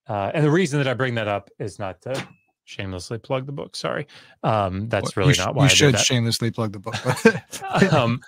[0.07, 2.27] Uh, and the reason that I bring that up is not to
[2.65, 3.75] shamelessly plug the book.
[3.75, 4.05] Sorry.
[4.43, 6.95] Um, that's Well, really you sh- not you why I should shamelessly plug the book.
[7.03, 8.21] but- um,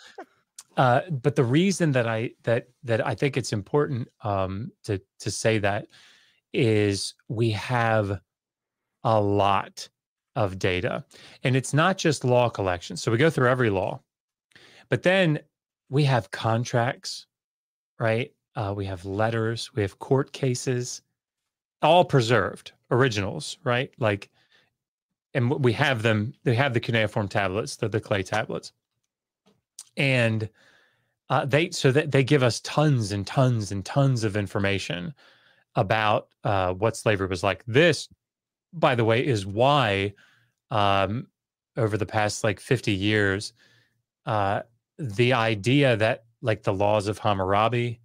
[0.77, 5.29] uh, but the reason that I that that I think it's important um, to to
[5.31, 5.87] say that
[6.53, 8.19] is we have
[9.03, 9.87] a lot
[10.35, 11.05] of data,
[11.43, 12.97] and it's not just law collection.
[12.97, 14.01] So we go through every law,
[14.89, 15.39] but then
[15.89, 17.27] we have contracts,
[17.99, 18.33] right?
[18.55, 21.01] Uh, we have letters, we have court cases,
[21.81, 23.91] all preserved originals, right?
[23.99, 24.29] Like,
[25.33, 26.33] and we have them.
[26.43, 28.71] They have the cuneiform tablets, the the clay tablets
[29.97, 30.49] and
[31.29, 35.13] uh, they so that they give us tons and tons and tons of information
[35.75, 37.63] about uh, what slavery was like.
[37.65, 38.07] This,
[38.73, 40.13] by the way, is why
[40.71, 41.27] um,
[41.77, 43.53] over the past like fifty years,
[44.25, 44.61] uh,
[44.97, 47.99] the idea that like the laws of Hammurabi,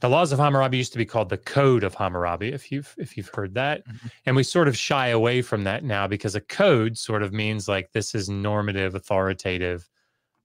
[0.00, 3.16] the laws of Hammurabi used to be called the Code of Hammurabi, if you've if
[3.16, 4.10] you've heard that, Mhm.
[4.26, 7.68] and we sort of shy away from that now because a code sort of means
[7.68, 9.88] like this is normative, authoritative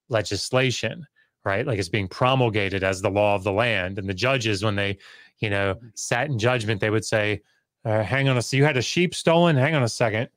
[0.10, 1.06] legislation,
[1.46, 1.66] right?
[1.66, 3.98] Like it's being promulgated as the law of the land.
[3.98, 4.98] And the judges, when they,
[5.44, 7.42] you know, sat in judgment, they would say,
[7.84, 9.58] uh, hang on a you had a sheep stolen.
[9.58, 10.30] Hang on a second.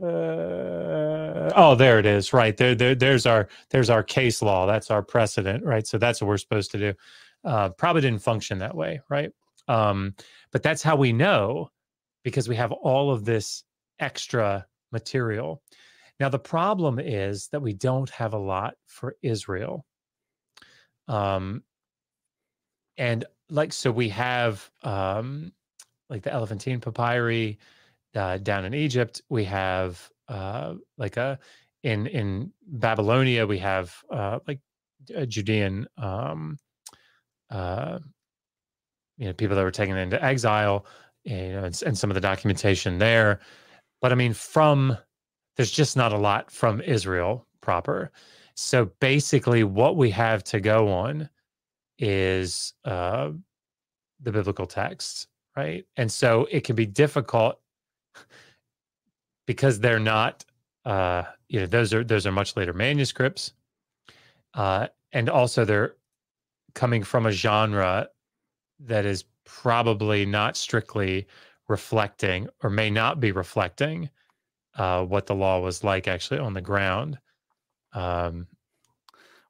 [0.00, 2.32] Uh, oh, there it is.
[2.32, 2.94] Right there, there.
[2.94, 4.64] There's our there's our case law.
[4.64, 5.64] That's our precedent.
[5.64, 5.84] Right.
[5.84, 6.94] So that's what we're supposed to do.
[7.44, 9.00] Uh, probably didn't function that way.
[9.08, 9.32] Right.
[9.66, 10.14] Um,
[10.52, 11.68] but that's how we know
[12.22, 13.64] because we have all of this
[13.98, 15.62] extra material.
[16.20, 19.84] Now, the problem is that we don't have a lot for Israel.
[21.08, 21.64] Um,
[22.96, 25.52] and like, so we have um,
[26.08, 27.58] like the Elephantine papyri
[28.14, 29.22] uh, down in Egypt.
[29.28, 31.38] We have uh, like a
[31.82, 33.46] in in Babylonia.
[33.46, 34.60] We have uh, like
[35.14, 36.58] a Judean, um,
[37.50, 37.98] uh,
[39.16, 40.86] you know, people that were taken into exile,
[41.24, 43.40] you know, and, and some of the documentation there.
[44.00, 44.96] But I mean, from
[45.56, 48.10] there's just not a lot from Israel proper.
[48.54, 51.28] So basically, what we have to go on
[52.00, 53.30] is uh,
[54.20, 55.84] the biblical texts, right?
[55.96, 57.60] And so it can be difficult
[59.46, 60.44] because they're not,
[60.84, 63.52] uh, you know, those are those are much later manuscripts,
[64.54, 65.96] uh, and also they're
[66.74, 68.08] coming from a genre
[68.80, 71.26] that is probably not strictly
[71.68, 74.08] reflecting or may not be reflecting
[74.76, 77.18] uh, what the law was like actually on the ground.
[77.92, 78.46] Um,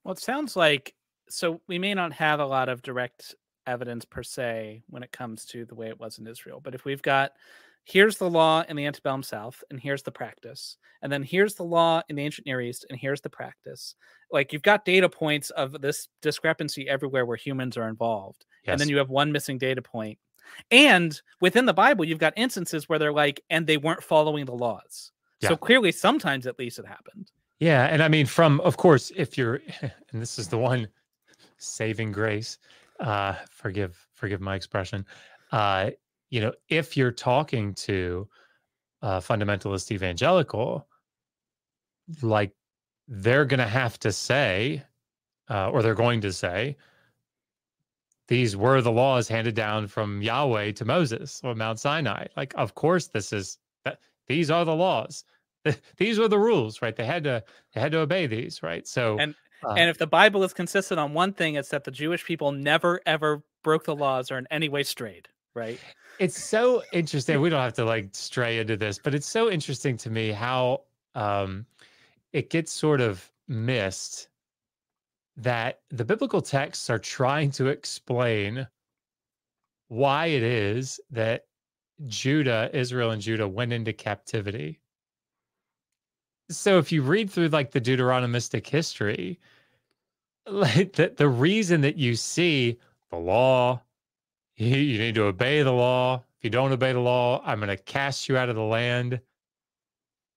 [0.02, 0.94] Well, it sounds like
[1.30, 3.34] so we may not have a lot of direct
[3.66, 6.84] evidence per se when it comes to the way it was in Israel, but if
[6.84, 7.32] we've got
[7.84, 11.64] here's the law in the antebellum South and here's the practice, and then here's the
[11.64, 13.94] law in the ancient Near East and here's the practice,
[14.30, 18.88] like you've got data points of this discrepancy everywhere where humans are involved, and then
[18.88, 20.18] you have one missing data point.
[20.70, 24.52] And within the Bible, you've got instances where they're like, and they weren't following the
[24.52, 25.12] laws.
[25.42, 27.30] So clearly, sometimes at least it happened.
[27.60, 30.88] Yeah, and I mean, from of course, if you're, and this is the one
[31.60, 32.58] saving grace,
[32.98, 35.06] uh, forgive forgive my expression,
[35.52, 35.90] uh,
[36.30, 38.28] you know, if you're talking to
[39.02, 40.86] a fundamentalist evangelical,
[42.22, 42.52] like
[43.08, 44.82] they're going to have to say,
[45.48, 46.76] uh, or they're going to say,
[48.28, 52.26] these were the laws handed down from Yahweh to Moses on Mount Sinai.
[52.36, 53.58] Like, of course, this is
[54.28, 55.24] these are the laws.
[55.98, 56.94] These were the rules, right?
[56.96, 57.42] They had to
[57.74, 58.86] they had to obey these, right?
[58.86, 59.34] So And-
[59.68, 63.00] and if the Bible is consistent on one thing, it's that the Jewish people never
[63.06, 65.78] ever broke the laws or in any way strayed, right?
[66.20, 67.40] it's so interesting.
[67.40, 70.82] We don't have to like stray into this, but it's so interesting to me how
[71.14, 71.66] um
[72.32, 74.28] it gets sort of missed
[75.36, 78.68] that the biblical texts are trying to explain
[79.88, 81.46] why it is that
[82.06, 84.80] Judah, Israel and Judah went into captivity.
[86.50, 89.38] So if you read through like the Deuteronomistic history,
[90.46, 92.78] like the, the reason that you see
[93.10, 93.80] the law,
[94.56, 96.22] you, need to obey the law.
[96.38, 99.20] If you don't obey the law, I'm going to cast you out of the land.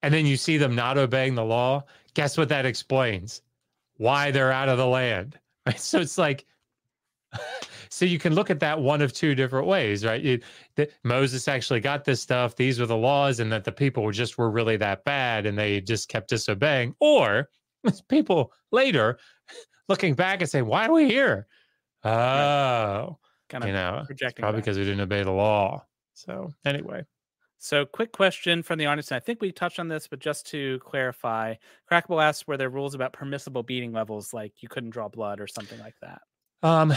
[0.02, 1.84] And then you see them not obeying the law.
[2.14, 3.42] Guess what that explains?
[3.98, 5.40] Why they're out of the land.
[5.66, 5.80] Right.
[5.80, 6.46] So it's like
[7.94, 10.42] so you can look at that one of two different ways, right?
[10.76, 14.38] The, Moses actually got this stuff; these were the laws, and that the people just
[14.38, 16.96] were really that bad, and they just kept disobeying.
[17.00, 17.50] Or
[18.10, 19.20] people later
[19.90, 21.46] looking back and saying, "Why are we here?"
[22.04, 23.20] Oh,
[23.50, 25.86] kind of you know, projecting probably because we didn't obey the law.
[26.16, 27.04] So anyway.
[27.60, 29.10] So, quick question from the audience.
[29.12, 31.56] and I think we touched on this, but just to clarify,
[31.90, 35.48] Crackable asks were there rules about permissible beating levels, like you couldn't draw blood or
[35.48, 36.24] something like that?
[36.64, 36.94] Um,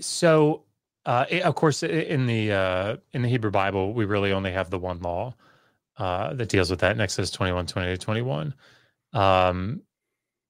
[0.00, 0.64] so
[1.06, 4.70] uh, it, of course, in the uh, in the Hebrew Bible, we really only have
[4.70, 5.34] the one law
[5.98, 8.54] uh, that deals with that in Exodus 21, 20 to 21.
[9.12, 9.82] Um,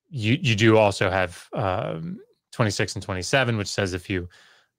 [0.09, 2.21] you you do also have um,
[2.53, 4.29] 26 and 27, which says if you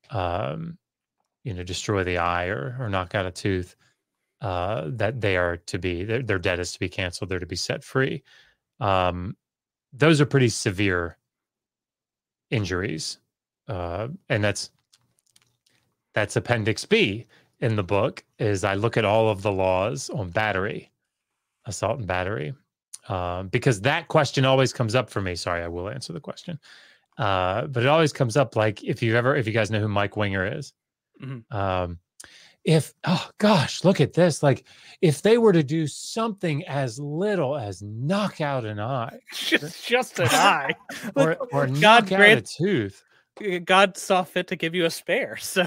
[0.09, 0.77] um,
[1.43, 3.75] you know destroy the eye or or knock out a tooth,
[4.41, 7.29] uh, that they are to be their, their debt is to be canceled.
[7.29, 8.23] They're to be set free.
[8.79, 9.35] Um,
[9.93, 11.17] those are pretty severe
[12.49, 13.17] injuries
[13.71, 14.69] uh, and that's
[16.13, 17.25] that's appendix b
[17.61, 20.91] in the book is i look at all of the laws on battery
[21.65, 22.53] assault and battery
[23.09, 25.35] um, because that question always comes up for me.
[25.35, 26.59] Sorry i will answer the question.
[27.17, 29.87] Uh, but it always comes up like if you ever if you guys know who
[29.87, 30.73] mike winger is
[31.21, 31.55] mm-hmm.
[31.55, 31.99] um,
[32.63, 34.65] if oh gosh look at this like
[35.01, 40.19] if they were to do something as little as knock out an eye just just
[40.19, 40.73] an eye.
[41.15, 43.03] or, or knock God out a tooth
[43.65, 45.37] God saw fit to give you a spare.
[45.41, 45.65] So,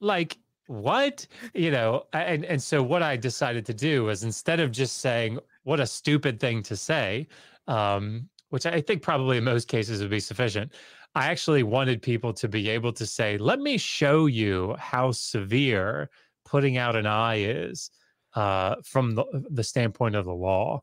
[0.00, 1.26] like, what?
[1.54, 5.38] You know, and and so what I decided to do was instead of just saying
[5.64, 7.28] what a stupid thing to say,
[7.66, 10.72] um, which I think probably in most cases would be sufficient.
[11.14, 16.10] I actually wanted people to be able to say, "Let me show you how severe
[16.44, 17.90] putting out an eye is
[18.34, 20.82] uh, from the, the standpoint of the law."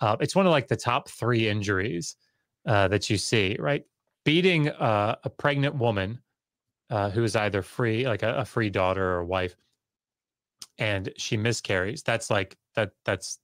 [0.00, 2.16] Uh, it's one of like the top three injuries
[2.66, 3.84] uh, that you see, right?
[4.24, 6.20] Beating uh, a pregnant woman
[6.90, 9.56] uh, who is either free, like a, a, free daughter or wife,
[10.78, 12.02] and she miscarries.
[12.02, 12.92] That's like that.
[13.04, 13.38] That's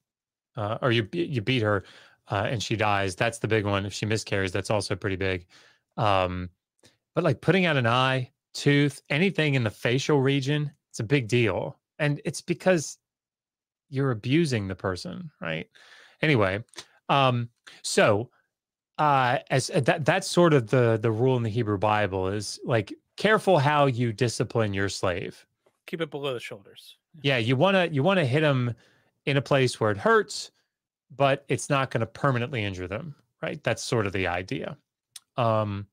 [0.57, 1.85] uh, or you you beat her
[2.31, 3.15] uh, and she dies.
[3.15, 3.87] That's the big one.
[3.87, 5.47] If she miscarries, that's also pretty big.
[5.97, 6.51] Um,
[7.15, 11.29] but like putting out an eye, tooth, anything in the facial region, it's a big
[11.29, 12.99] deal, and it's because
[13.89, 15.69] you're abusing the person, right?
[16.21, 16.63] Anyway,
[17.09, 17.49] um,
[17.83, 18.31] so
[18.99, 22.59] uh as uh, that that's sort of the the rule in the Hebrew Bible is
[22.65, 25.45] like careful how you discipline your slave.
[25.87, 26.97] Keep it below the shoulders.
[27.23, 28.75] Yeah, you want to you want to hit them
[29.27, 30.51] in a place where it hurts,
[31.15, 33.63] but it's not going to permanently injure them, right?
[33.63, 34.77] That's sort of the idea.
[35.37, 35.87] Um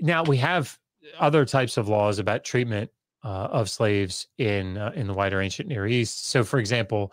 [0.00, 0.78] now we have
[1.18, 2.90] other types of laws about treatment
[3.24, 6.26] uh, of slaves in uh, in the wider ancient Near East.
[6.28, 7.12] So for example,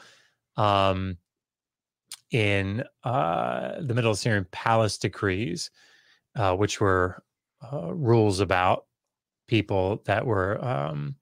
[0.57, 1.17] um
[2.34, 5.69] in uh, the Middle Assyrian Palace decrees,
[6.36, 7.23] uh, which were
[7.71, 8.86] uh, rules about
[9.47, 11.15] people that were um,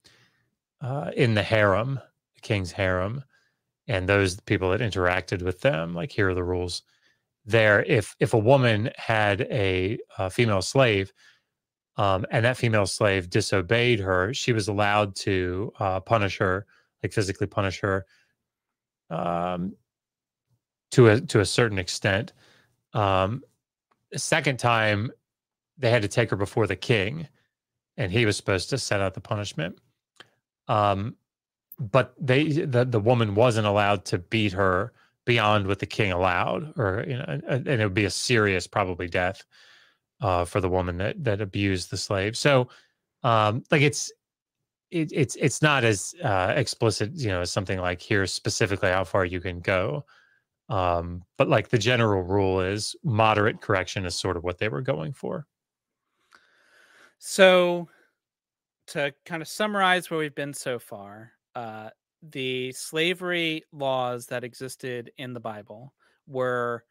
[0.80, 2.00] uh, in the harem,
[2.36, 3.24] the king's harem,
[3.88, 5.94] and those people that interacted with them.
[5.94, 6.84] Like here are the rules.
[7.46, 11.12] There, if if a woman had a, a female slave,
[11.98, 16.66] um, and that female slave disobeyed her, she was allowed to uh, punish her,
[17.04, 18.06] like physically punish her,
[19.10, 19.74] um,
[20.92, 22.34] to a to a certain extent.
[22.94, 23.44] Um,
[24.16, 25.12] second time,
[25.78, 27.28] they had to take her before the king,
[27.98, 29.80] and he was supposed to set out the punishment.
[30.68, 31.16] Um,
[31.80, 34.94] but they the the woman wasn't allowed to beat her
[35.26, 39.08] beyond what the king allowed, or you know, and it would be a serious, probably
[39.08, 39.44] death
[40.22, 42.38] uh, for the woman that that abused the slave.
[42.38, 42.70] So,
[43.24, 44.12] um, like it's
[44.92, 49.04] it, it's it's not as uh, explicit, you know, as something like here's specifically how
[49.04, 50.06] far you can go.
[50.72, 54.82] Um, but like the general rule is moderate correction is sort of what they were
[54.82, 55.46] going for.
[57.20, 57.90] So,
[58.88, 61.90] to kind of summarize where we've been so far, uh,
[62.22, 65.94] the slavery laws that existed in the Bible
[66.26, 66.86] were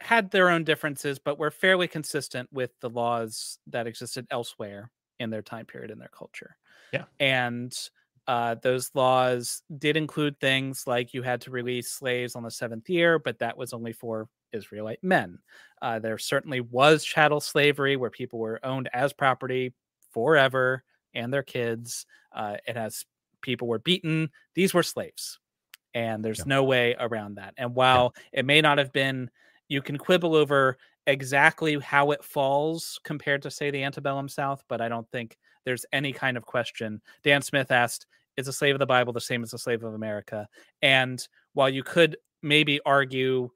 [0.00, 5.28] had their own differences, but were fairly consistent with the laws that existed elsewhere in
[5.28, 6.56] their time period in their culture.
[6.92, 7.76] Yeah, and
[8.26, 12.88] Uh, those laws did include things like you had to release slaves on the seventh
[12.90, 15.38] year, but that was only for Israelite men.
[15.80, 19.74] Uh, there certainly was chattel slavery where people were owned as property
[20.10, 20.82] forever
[21.14, 22.06] and their kids.
[22.34, 23.04] Uh, it has
[23.42, 24.30] people were beaten.
[24.54, 25.38] These were slaves,
[25.94, 26.44] and there's Yeah.
[26.46, 27.54] no way around that.
[27.56, 29.30] And while it may not have been,
[29.68, 34.80] you can quibble over exactly how it falls compared to say the antebellum South, but
[34.80, 37.02] I don't think there's any kind of question.
[37.22, 38.06] Dan Smith asked,
[38.38, 40.48] "Is a slave of the Bible the same as a slave of America?"
[40.80, 43.50] And while you could maybe argue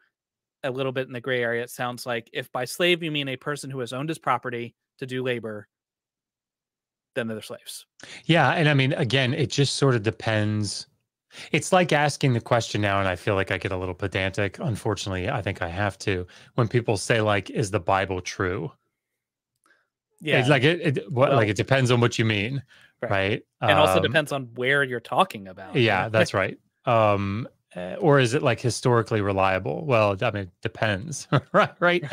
[0.63, 3.29] a little bit in the gray area, it sounds like if by slave you mean
[3.29, 5.67] a person who has owned his property to do labor,
[7.15, 7.87] then they're slaves.
[8.27, 10.87] Yeah, and I mean, again, it just sort of depends.
[11.53, 14.59] It's like asking the question now, and I feel like I get a little pedantic.
[14.59, 16.27] Unfortunately, I think I have to.
[16.57, 18.73] When people say, like, "Is the Bible true?"
[20.21, 22.63] Yeah, It's like it, it what, Well- like it depends on what you mean,
[23.03, 23.11] Right.
[23.11, 23.43] right?
[23.63, 25.75] and also Um, depends on where you're talking about.
[25.75, 26.59] Yeah, that's right.
[26.85, 29.87] Um, uh, or is it like historically reliable?
[29.87, 31.43] Well, I mean, it depends, right?
[31.53, 32.03] Right.
[32.03, 32.05] Right.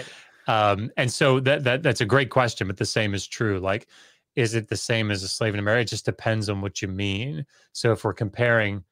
[0.47, 3.59] Um, and so that that that's a great question, but the same is true.
[3.59, 3.87] Like,
[4.35, 5.81] is it the same as a slave in America?
[5.81, 7.45] It just depends on what you mean.
[7.73, 8.83] So if we're comparing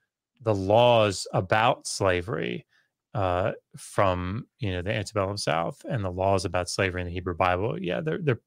[0.42, 2.66] the laws about slavery
[3.14, 7.36] uh, from you know the antebellum South and the laws about slavery in the Hebrew
[7.38, 8.40] Bible, yeah, there there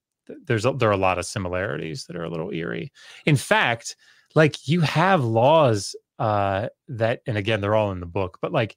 [0.47, 2.93] there's a, there are a lot of similarities that are a little eerie.
[3.27, 3.97] In fact,
[4.35, 8.77] like you have laws uh, that, and again, they're all in the book, but like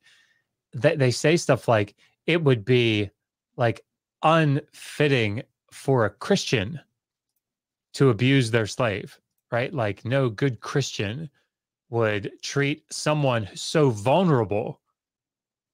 [0.74, 1.96] that they say stuff like
[2.28, 3.10] it would be
[3.58, 3.82] like
[4.24, 6.80] unfitting for a Christian
[7.94, 9.20] to abuse their slave,
[9.52, 9.74] right?
[9.74, 11.30] Like no good Christian
[11.90, 14.80] would treat someone so vulnerable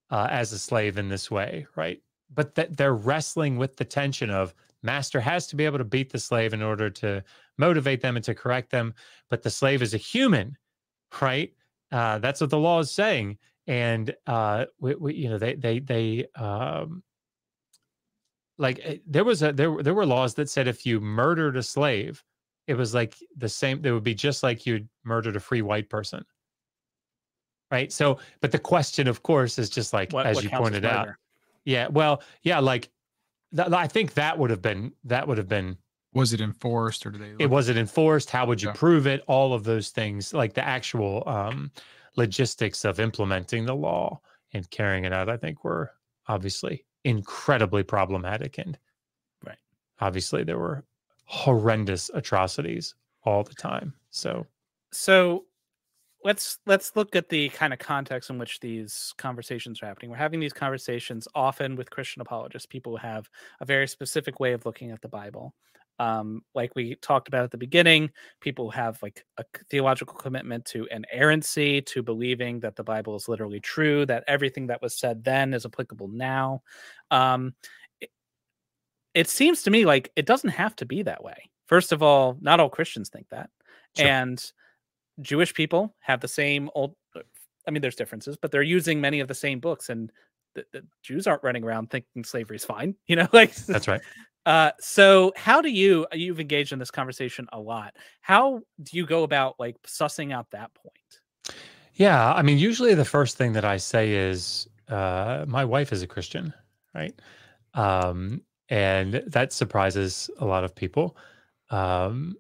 [0.10, 2.02] uh, as a slave in this way, right?
[2.34, 4.54] But that they're wrestling with the tension of
[4.94, 7.24] master has to be able to beat the slave in order to
[7.58, 8.94] motivate them and to correct them,
[9.30, 10.58] but the slave is a human,
[11.22, 11.52] right?
[11.92, 15.80] Uh, that's what the law is saying, and uh, we, we, you know they they
[15.80, 17.04] they um,
[18.58, 21.56] like eh, there was a there were- there were laws that said if you murdered
[21.58, 22.24] a slave,
[22.68, 23.84] it was like the same.
[23.86, 26.26] It would be just like you murdered a free white person,
[27.72, 27.92] right?
[27.92, 31.10] So, but the question, of course, is just like What- as what you pointed out.
[31.66, 32.90] Yeah, well, yeah, like
[33.56, 35.78] th- I think that would have been that would have been
[36.14, 37.44] Was it enforced or did they?
[37.44, 38.74] it was it enforced how would you Yeah.
[38.74, 41.72] prove it all of those things like the actual um
[42.16, 44.20] logistics of implementing the law
[44.54, 45.92] and carrying it out i think were
[46.28, 48.78] obviously incredibly problematic and
[49.46, 49.58] Right.
[50.00, 50.84] obviously there were
[51.26, 54.46] horrendous atrocities all the time so
[54.92, 55.46] so
[56.24, 60.12] let's let's look at the kind of context in which these conversations are happening.
[60.12, 63.30] We're having these conversations often with christian apologists people who have
[63.62, 65.54] a very specific way of looking at the bible.
[66.00, 70.88] Um, like we talked about at the beginning people have like a theological commitment to
[70.92, 75.56] inerrancy to believing that the bible is literally true that everything that was said then
[75.56, 76.62] is applicable now.
[77.10, 77.56] Um,
[78.00, 78.10] it,
[79.16, 81.50] it seems to me like it doesn't have to be that way.
[81.66, 83.50] First of all not all christians think that.
[83.96, 84.08] Sure.
[84.08, 84.52] and
[85.22, 86.96] Jewish people have the same old.
[87.16, 87.22] uh,
[87.68, 90.12] I mean, there's differences, but they're using many of the same books, and
[90.56, 92.96] the, the Jews aren't running around thinking slavery's fine.
[93.08, 94.02] You know, like that's right
[94.46, 96.08] Uh, so how do you?
[96.14, 97.94] You've engaged in this conversation a lot.
[98.22, 101.58] How do you go about like sussing out that point?
[101.96, 106.02] Yeah, I mean, usually the first thing that I say is, uh, "My wife is
[106.02, 106.54] a Christian,"
[106.96, 107.14] right?
[107.74, 111.18] Um, and that surprises a lot of people.
[111.70, 112.36] Um,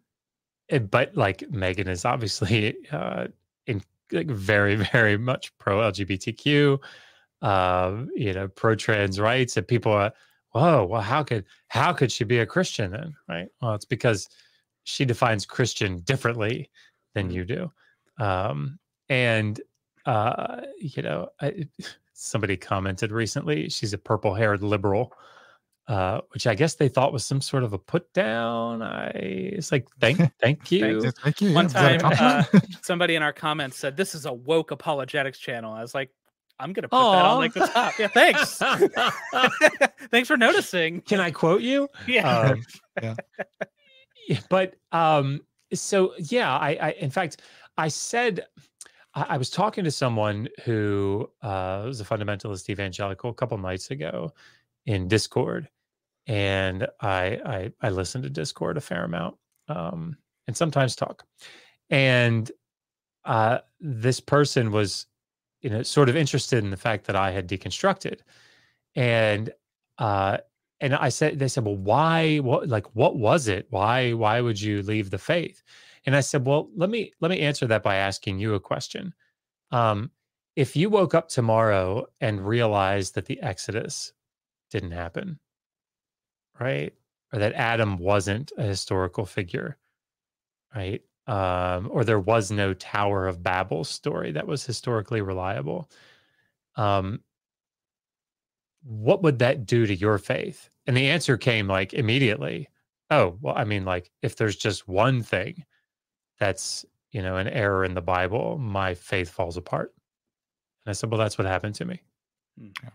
[0.90, 3.28] but like Megan is obviously uh,
[3.68, 6.80] in like very, very much pro LGBTQ,
[7.42, 10.14] uh, you know, pro trans rights, and people are,
[10.52, 13.50] "Whoa, well, how could how could she be a Christian then?" Right?
[13.62, 14.30] Well, it's because
[14.84, 16.70] she defines Christian differently
[17.14, 17.34] than Mhm.
[17.34, 17.72] you do.
[18.20, 19.62] Um, and
[20.06, 21.68] uh you know I,
[22.14, 25.14] somebody commented recently she's a purple haired liberal
[25.88, 29.72] uh which i guess they thought was some sort of a put down i it's
[29.72, 31.54] like thank thank you Yeah, Thank you.
[31.54, 32.60] One yeah, is that a time, uh.
[32.82, 35.72] Somebody in our comments said this is a woke apologetics channel.
[35.74, 36.10] I was like,
[36.60, 37.94] I'm gonna put that on like the top.
[38.00, 38.58] Yeah, thanks.
[40.12, 41.02] thanks for noticing.
[41.02, 42.30] can i quote you Yeah.
[42.52, 42.64] um,
[43.02, 43.16] Yeah.
[44.28, 45.42] yeah, but um
[45.74, 47.42] so yeah i i in fact
[47.78, 48.46] i said
[49.14, 53.92] I, I was talking to someone who uh was a fundamentalist evangelical a couple nights
[53.92, 54.32] ago
[54.86, 55.68] in discord
[56.28, 59.36] and i i i listen to discord a fair amount
[59.70, 60.16] um
[60.48, 61.24] and sometimes talk
[61.90, 62.52] and
[63.26, 65.08] uh this person was
[65.62, 68.20] you know sort of interested in the fact that i had deconstructed
[68.96, 69.52] and
[69.98, 70.38] uh
[70.80, 72.38] and I said, they said, well, why?
[72.38, 73.68] What, like, what was it?
[73.70, 75.64] Why, why would you leave the faith?
[76.06, 79.14] And I said, well, let me let me answer that by asking you a question.
[79.72, 80.12] Um,
[80.56, 84.14] if you woke up tomorrow and realized that the Exodus
[84.72, 85.40] didn't happen,
[86.60, 86.94] right?
[87.34, 89.78] Or that Adam wasn't a historical figure,
[90.76, 91.02] right?
[91.28, 95.90] Um, or there was no Tower of Babel story that was historically reliable.
[96.76, 97.20] Um,
[98.84, 100.70] what would that do to your faith?
[100.86, 102.70] And the answer came like immediately.
[103.10, 105.66] Oh, well, I mean, like if there's just one thing
[106.40, 109.94] that's, you know, an error in the Bible, my faith falls apart.
[110.86, 112.02] And I said, well, that's what happened to me.
[112.56, 112.90] Yeah.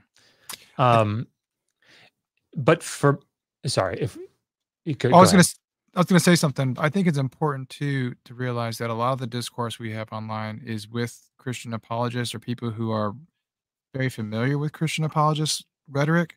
[0.79, 1.27] Um,
[2.57, 3.21] but for,
[3.67, 4.17] sorry, if
[4.85, 5.55] you could, I was go going to
[5.95, 6.77] I was going to say something.
[6.79, 10.13] I think it's important to to realize that a lot of the discourse we have
[10.13, 13.15] online is with Christian apologists or people who are
[13.95, 16.37] very familiar with Christian apologist rhetoric.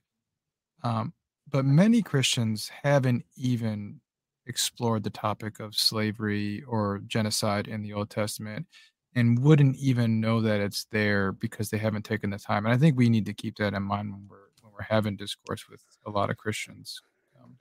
[0.83, 1.13] Um,
[1.49, 4.01] but many Christians haven't even
[4.45, 8.67] explored the topic of slavery or genocide in the Old Testament
[9.15, 12.65] and wouldn't even know that it's there because they haven't taken the time.
[12.65, 15.15] And I think we need to keep that in mind when we're when we're having
[15.15, 17.01] discourse with a lot of Christians.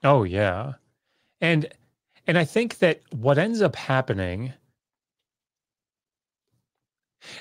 [0.03, 0.75] Oh yeah.
[1.41, 1.69] And
[2.27, 4.53] and I think that what ends up happening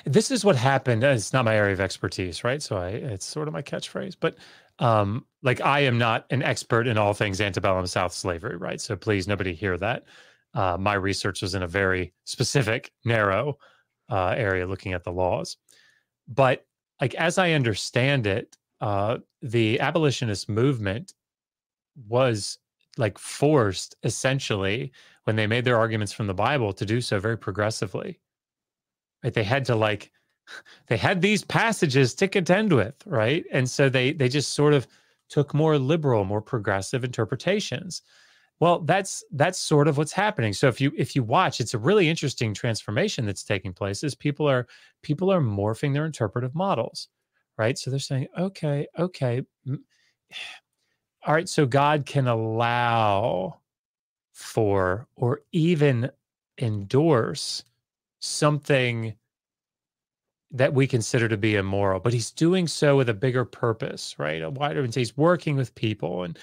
[0.04, 1.04] this is what happened.
[1.04, 2.62] It's not my area of expertise, right?
[2.62, 4.36] So I it's sort of my catchphrase, but
[4.78, 8.80] um like I am not an expert in all things antebellum South slavery, right?
[8.80, 10.04] So please nobody hear that.
[10.54, 13.58] Uh, my research was in a very specific, narrow
[14.08, 15.56] uh, area looking at the laws.
[16.28, 16.64] But
[17.00, 21.12] like as I understand it, uh, the abolitionist movement
[22.08, 22.58] was
[22.96, 24.92] like forced essentially
[25.24, 28.20] when they made their arguments from the Bible to do so very progressively.
[29.22, 29.34] Right?
[29.34, 30.10] They had to like
[30.88, 33.44] they had these passages to contend with, right?
[33.52, 34.86] And so they they just sort of
[35.28, 38.02] took more liberal, more progressive interpretations.
[38.60, 40.52] Well, that's that's sort of what's happening.
[40.52, 44.04] So if you if you watch, it's a really interesting transformation that's taking place.
[44.04, 44.66] Is people are
[45.02, 47.08] people are morphing their interpretive models,
[47.58, 47.76] right?
[47.76, 49.42] So they're saying, okay, okay,
[51.26, 53.58] all right, so God can allow
[54.32, 56.10] for or even
[56.60, 57.64] endorse
[58.20, 59.14] something
[60.50, 64.42] that we consider to be immoral, but he's doing so with a bigger purpose, right?
[64.42, 66.38] A wider and he's working with people and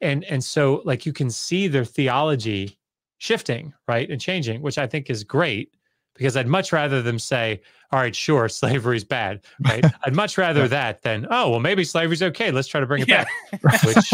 [0.00, 2.78] and and so like you can see their theology
[3.18, 4.10] shifting, right?
[4.10, 5.74] And changing, which I think is great
[6.14, 7.60] because I'd much rather them say,
[7.92, 9.84] all right, sure, slavery's bad, right?
[10.04, 10.66] I'd much rather Yeah.
[10.68, 12.50] that than, oh, well, maybe slavery's okay.
[12.50, 13.24] Let's try to bring it Yeah.
[13.62, 14.10] back which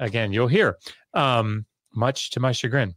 [0.00, 0.78] again you'll hear
[1.14, 2.94] um, much to my chagrin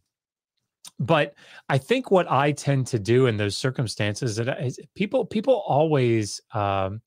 [0.99, 1.33] but
[1.67, 6.39] i think what i tend to do in those circumstances that is people people always
[6.53, 7.01] um,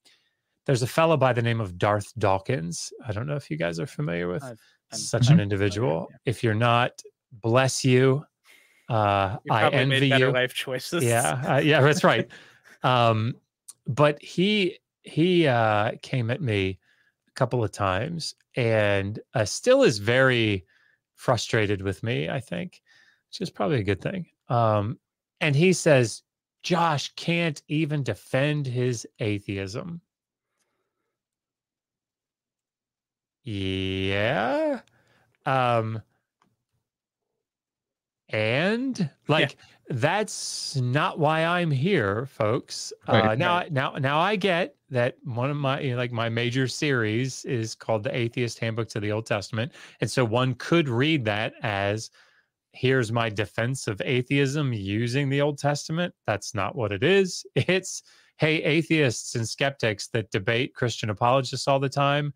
[0.67, 3.79] there's a fellow by the name of darth dawkins i don't know if you guys
[3.81, 4.59] are familiar with I've-
[4.93, 5.33] I'm such Mhm.
[5.35, 7.01] an individual if you're not
[7.33, 8.25] bless you
[8.89, 10.32] uh, i envy better you.
[10.32, 11.05] life choices.
[11.05, 12.28] yeah uh, yeah that's right.
[12.85, 13.35] Um
[13.89, 16.78] but he he uh came at me
[17.27, 20.65] a couple of times and uh, still is very
[21.16, 22.81] frustrated with me i think
[23.31, 24.27] which is probably a good thing.
[24.48, 24.98] Um
[25.40, 26.23] and he says
[26.62, 30.01] josh can't even defend his atheism.
[33.43, 34.81] Yeah.
[35.47, 36.02] Um
[38.31, 39.57] and like
[39.89, 42.93] that's not why i'm here folks.
[43.09, 43.73] Right, uh now right.
[43.73, 47.75] now now i get that one of my you know, like my major series is
[47.75, 49.73] called the atheist handbook to the old testament.
[50.01, 52.11] And so one could read that as
[52.73, 56.15] here's my defense of atheism using the old testament.
[56.27, 57.45] That's not what it is.
[57.55, 58.03] It's
[58.39, 62.33] hey atheists and skeptics that debate christian apologists all the time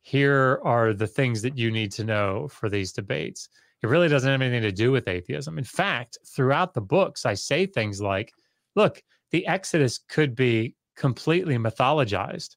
[0.00, 3.48] here are the things that you need to know for these debates
[3.82, 5.58] it really doesn't have anything to do with atheism.
[5.58, 8.32] In fact, throughout the books, I say things like,
[8.76, 12.56] look, the Exodus could be completely mythologized,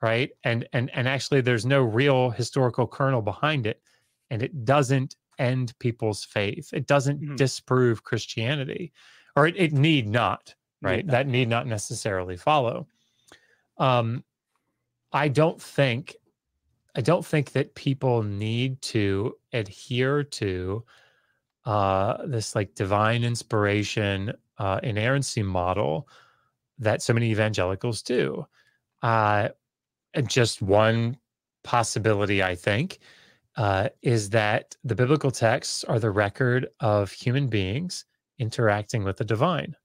[0.00, 0.30] right?
[0.44, 3.82] And and and actually there's no real historical kernel behind it.
[4.30, 6.70] And it doesn't end people's faith.
[6.72, 7.36] It doesn't Mhm.
[7.36, 8.92] disprove Christianity.
[9.36, 11.06] Or it, it need not, Need right?
[11.06, 11.12] not.
[11.12, 12.86] That need not necessarily follow.
[13.78, 14.24] Um,
[15.12, 16.16] I don't think
[16.94, 20.84] I don't think that people need to adhere to
[21.64, 26.08] uh, this like divine inspiration, uh, inerrancy model
[26.78, 28.46] that so many evangelicals do.
[29.02, 29.48] Uh,
[30.26, 31.16] just one
[31.64, 32.98] possibility, I think,
[33.56, 38.04] uh, is that the biblical texts are the record of human beings
[38.38, 39.76] interacting with the divine.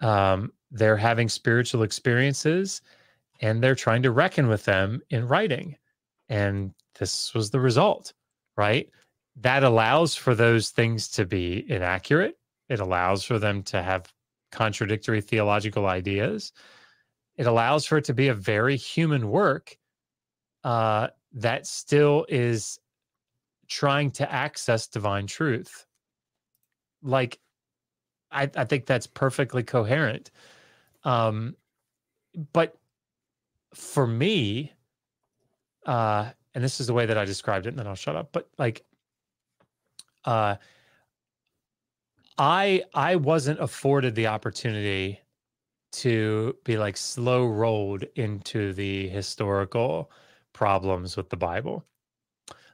[0.00, 2.80] Um, they're having spiritual experiences
[3.44, 5.76] and they're trying to reckon with them in writing.
[6.28, 8.12] And this was the result,
[8.56, 8.88] right?
[9.36, 12.38] that allows for those things to be inaccurate.
[12.68, 14.12] It allows for them to have
[14.52, 16.52] contradictory theological ideas.
[17.36, 19.76] It allows for it to be a very human work
[20.62, 22.78] uh, that still is
[23.68, 25.84] trying to access divine truth.
[27.02, 27.40] Like,
[28.30, 30.30] I, I think that's perfectly coherent.
[31.02, 31.56] Um,
[32.52, 32.76] but
[33.74, 34.72] for me,
[35.86, 38.30] uh, and this is the way that I described it, and then I'll shut up.
[38.32, 38.84] But like,
[40.24, 40.56] uh,
[42.38, 45.20] I I wasn't afforded the opportunity
[45.92, 50.10] to be like slow rolled into the historical
[50.52, 51.84] problems with the Bible.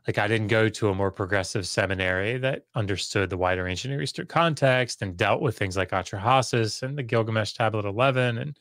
[0.07, 4.03] Like I didn't go to a more progressive seminary that understood the wider ancient Near
[4.03, 8.57] Eastern context and dealt with things like Atrahasis and the Gilgamesh Tablet 11 and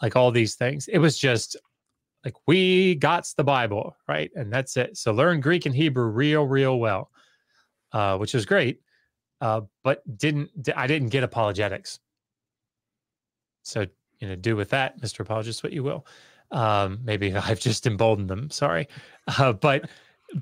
[0.00, 0.88] like all these things.
[0.88, 1.56] It was just
[2.24, 4.30] like we got the Bible, right?
[4.34, 4.96] And that's it.
[4.96, 7.10] So learn Greek and Hebrew real, real well,
[7.92, 8.80] uh, which is great.
[9.40, 11.98] Uh, but didn't I didn't get apologetics.
[13.62, 13.86] So
[14.18, 15.20] you know, do with that, Mr.
[15.20, 16.06] Apologist, what you will.
[16.50, 18.50] Um, maybe I've just emboldened them.
[18.50, 18.86] Sorry,
[19.38, 19.88] uh, but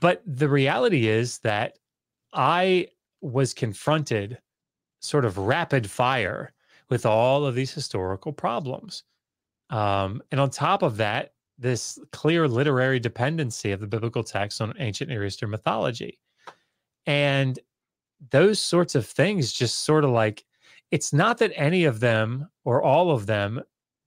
[0.00, 1.78] but the reality is that
[2.32, 2.88] I
[3.20, 4.38] was confronted,
[5.00, 6.52] sort of rapid fire,
[6.90, 9.04] with all of these historical problems.
[9.70, 14.74] Um, and on top of that, this clear literary dependency of the biblical text on
[14.78, 16.18] ancient Near Eastern mythology.
[17.06, 17.58] And
[18.30, 20.44] those sorts of things just sort of like
[20.90, 23.60] it's not that any of them or all of them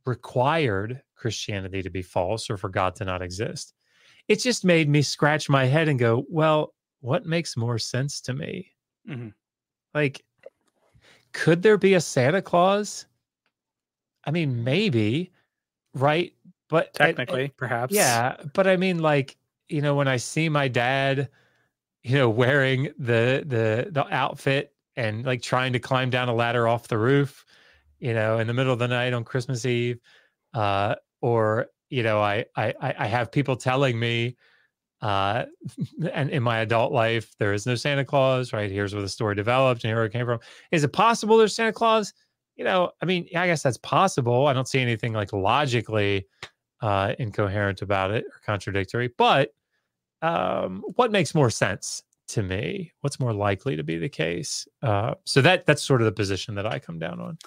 [0.05, 3.73] required Christianity to be false or for God to not exist.
[4.27, 8.33] It just made me scratch my head and go, well, what makes more sense to
[8.33, 8.71] me?
[9.07, 9.29] Mm-hmm.
[9.93, 10.23] Like,
[11.33, 13.05] could there be a Santa Claus?
[14.25, 15.31] I mean, maybe,
[15.93, 16.33] right?
[16.71, 17.93] But technically, I, perhaps.
[17.93, 18.37] Yeah.
[18.53, 19.37] But I mean, like,
[19.67, 21.29] you know, when I see my dad,
[22.01, 26.69] you know, wearing the the the outfit and like trying to climb down a ladder
[26.69, 27.45] off the roof,
[27.99, 29.99] you know, in the middle of the night on Christmas Eve,
[30.53, 34.37] uh, or you know, I I I have people telling me,
[35.01, 35.43] uh,
[36.13, 38.53] and in my adult life, there is no Santa Claus.
[38.53, 40.39] Right here's where the story developed and here it came from.
[40.71, 42.13] Is it possible there's Santa Claus?
[42.55, 44.47] You know, I mean, I guess that's possible.
[44.47, 46.27] I don't see anything like logically
[46.81, 49.09] uh, incoherent about it or contradictory.
[49.17, 49.53] But
[50.21, 52.91] um, what makes more sense to me?
[53.01, 54.67] What's more likely to be the case?
[54.81, 57.37] Uh, so that that's sort of the position that I come down on.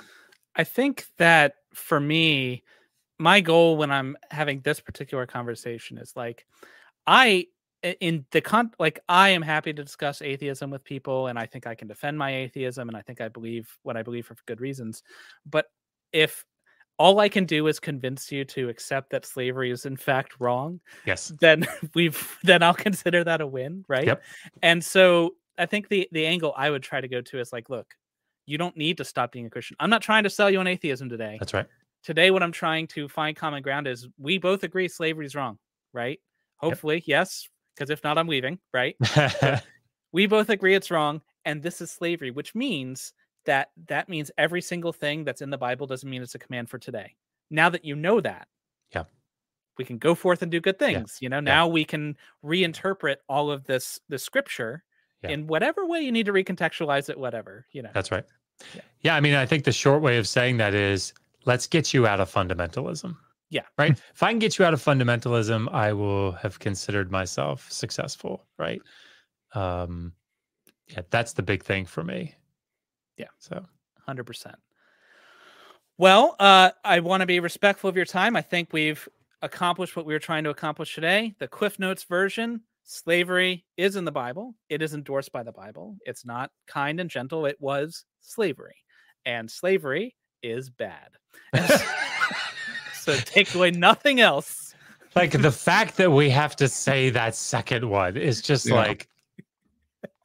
[0.56, 2.62] I think that for me,
[3.18, 6.46] my goal when I'm having this particular conversation is like,
[7.06, 7.46] I
[8.00, 11.66] in the con like I am happy to discuss atheism with people, and I think
[11.66, 14.60] I can defend my atheism, and I think I believe what I believe for good
[14.60, 15.02] reasons.
[15.44, 15.66] But
[16.12, 16.44] if
[16.98, 20.80] all I can do is convince you to accept that slavery is in fact wrong.
[21.06, 21.32] Yes.
[21.40, 24.06] Then we've then I'll consider that a win, right?
[24.06, 24.22] Yep.
[24.62, 27.68] And so I think the the angle I would try to go to is like,
[27.70, 27.94] look,
[28.46, 29.76] you don't need to stop being a Christian.
[29.80, 31.36] I'm not trying to sell you on atheism today.
[31.40, 31.66] That's right.
[32.02, 35.58] Today, what I'm trying to find common ground is we both agree slavery is wrong,
[35.94, 36.20] right?
[36.58, 37.04] Hopefully, yep.
[37.06, 38.94] yes, because if not, I'm leaving, right?
[40.12, 43.14] we both agree it's wrong, and this is slavery, which means
[43.46, 46.68] that that means every single thing that's in the Bible doesn't mean it's a command
[46.70, 47.14] for today.
[47.50, 48.48] Now that you know that,
[48.94, 49.04] yeah,
[49.78, 51.18] we can go forth and do good things.
[51.20, 51.26] Yeah.
[51.26, 51.72] You know, now yeah.
[51.72, 54.84] we can reinterpret all of this the scripture
[55.22, 55.30] yeah.
[55.30, 57.18] in whatever way you need to recontextualize it.
[57.18, 57.90] Whatever you know.
[57.92, 58.24] That's right.
[58.74, 58.82] Yeah.
[59.00, 61.12] yeah, I mean, I think the short way of saying that is
[61.44, 63.16] let's get you out of fundamentalism.
[63.50, 63.62] Yeah.
[63.78, 63.92] Right.
[64.14, 68.44] if I can get you out of fundamentalism, I will have considered myself successful.
[68.58, 68.80] Right.
[69.54, 70.12] Um,
[70.88, 72.34] yeah, that's the big thing for me.
[73.16, 73.28] Yeah.
[73.38, 73.64] So
[74.08, 74.54] 100%.
[75.96, 78.34] Well, uh, I want to be respectful of your time.
[78.34, 79.08] I think we've
[79.42, 81.34] accomplished what we were trying to accomplish today.
[81.38, 84.54] The Cliff Notes version, slavery is in the Bible.
[84.68, 85.96] It is endorsed by the Bible.
[86.04, 87.46] It's not kind and gentle.
[87.46, 88.76] It was slavery.
[89.24, 91.10] And slavery is bad.
[92.94, 94.74] so take away nothing else.
[95.14, 98.74] Like the fact that we have to say that second one is just yeah.
[98.74, 99.08] like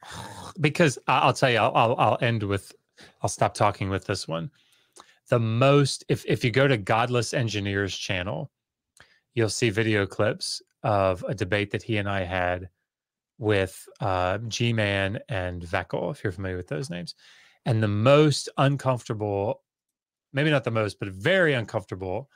[0.60, 2.72] because I'll tell you, I'll, I'll, I'll end with
[3.22, 4.50] I'll stop talking with this one.
[5.28, 8.50] The most, if if you go to Godless Engineers channel,
[9.34, 12.68] you'll see video clips of a debate that he and I had
[13.38, 17.14] with uh, G Man and Veckel, if you're familiar with those names.
[17.66, 19.62] And the most uncomfortable,
[20.32, 22.28] maybe not the most, but very uncomfortable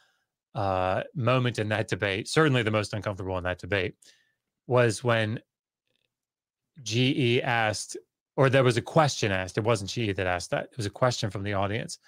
[0.54, 3.94] uh, moment in that debate, certainly the most uncomfortable in that debate,
[4.66, 5.40] was when
[6.82, 7.96] GE asked
[8.36, 9.58] or there was a question asked.
[9.58, 10.64] It wasn't she that asked that.
[10.70, 11.98] It was a question from the audience.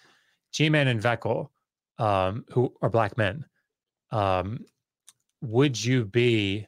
[0.53, 1.51] G-Man and Veckel,
[1.99, 3.45] um, who are black men,
[4.11, 4.65] um,
[5.41, 6.67] would you be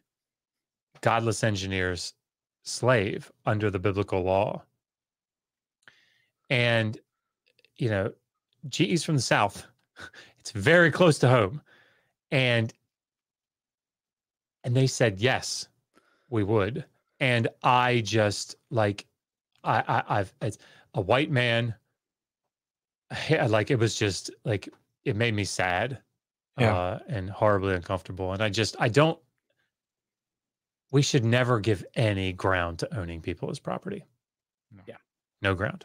[1.00, 2.14] godless engineers
[2.68, 4.62] slave under the biblical law.
[6.50, 6.98] And,
[7.76, 8.12] you know,
[8.68, 9.66] GE's from the South.
[10.38, 11.60] It's very close to home.
[12.30, 12.72] And
[14.64, 15.68] and they said yes,
[16.30, 16.86] we would.
[17.20, 19.04] And I just like
[19.68, 20.58] I, I I've it's
[20.94, 21.74] a white man.
[23.48, 24.68] Like it was just like
[25.04, 25.98] it made me sad
[26.58, 26.74] Yeah.
[26.76, 28.32] uh, and horribly uncomfortable.
[28.32, 29.18] And I just I don't.
[30.90, 34.04] We should never give any ground to owning people as property.
[34.74, 34.82] No.
[34.86, 34.96] Yeah.
[35.42, 35.84] no ground.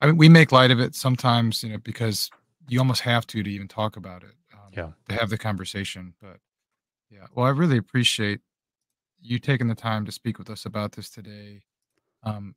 [0.00, 2.30] I mean, we make light of it sometimes, you know, because
[2.68, 4.34] you almost have to to even talk about it.
[4.52, 4.90] Um, Yeah.
[5.08, 6.38] To have the conversation, but
[7.10, 7.26] yeah.
[7.34, 8.40] Well, I really appreciate
[9.20, 11.62] you taking the time to speak with us about this today.
[12.28, 12.54] Um,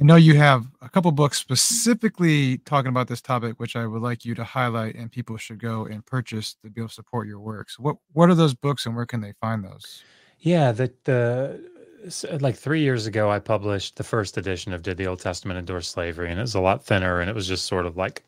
[0.00, 4.02] I know you have a couple books specifically talking about this topic, which I would
[4.02, 7.28] like you to highlight, and people should go and purchase to be able to support
[7.28, 7.78] your works.
[7.78, 10.02] What What are those books, and where can they find those?
[10.38, 15.06] Yeah, the the like three years ago, I published the first edition of Did the
[15.06, 17.86] Old Testament Endorse Slavery, and it was a lot thinner, and it was just sort
[17.86, 18.24] of like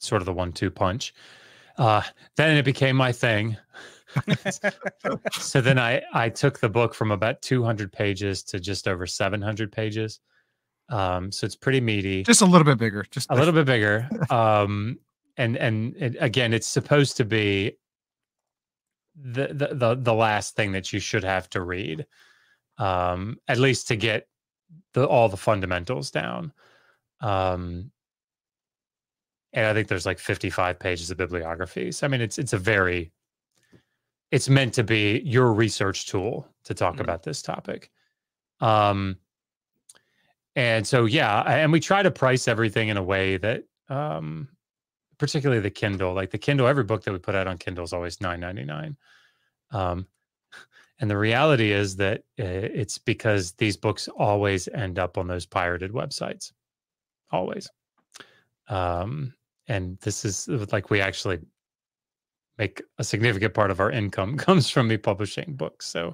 [0.00, 1.14] sort of the one-two punch.
[1.76, 2.02] Uh,
[2.36, 3.56] then it became my thing.
[5.32, 9.72] so then I I took the book from about 200 pages to just over 700
[9.72, 10.20] pages.
[10.90, 13.04] Um, so it's pretty meaty Just a little bit bigger.
[13.10, 14.98] Just a little bit bigger um
[15.38, 17.76] and and it, again it's supposed to be
[19.16, 22.06] the, the the the last thing that you should have to read
[22.76, 24.28] um at least to get
[24.92, 26.52] the all the fundamentals down
[27.20, 27.90] um
[29.52, 33.12] and i think there's like 55 pages of bibliographies i mean it's it's a very
[34.30, 37.00] it's meant to be your research tool to talk Mhm.
[37.00, 37.90] about this topic.
[38.60, 39.18] Um
[40.56, 44.48] and so yeah and we try to price everything in a way that um
[45.18, 47.92] particularly the kindle like the kindle every book that we put out on kindle is
[47.92, 48.96] always 9.99
[49.70, 50.06] um
[50.98, 55.46] and the reality is that uh, it's because these books always end up on those
[55.46, 56.52] pirated websites.
[57.30, 57.70] Always.
[58.68, 59.34] Um
[59.68, 61.38] and this is like we actually
[62.58, 66.12] make a significant part of our income comes from me publishing books so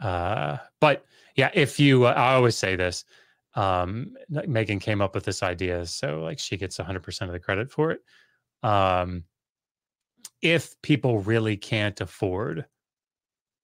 [0.00, 1.04] uh but
[1.36, 3.04] yeah if you uh, i always say this
[3.54, 4.14] um
[4.46, 7.90] megan came up with this idea so like she gets 100% of the credit for
[7.90, 8.00] it
[8.62, 9.24] um
[10.40, 12.64] if people really can't afford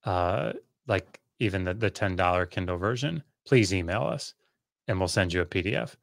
[0.05, 0.52] uh
[0.86, 4.35] like even the, the $10 kindle version please email us
[4.86, 5.97] and we'll send you a pdf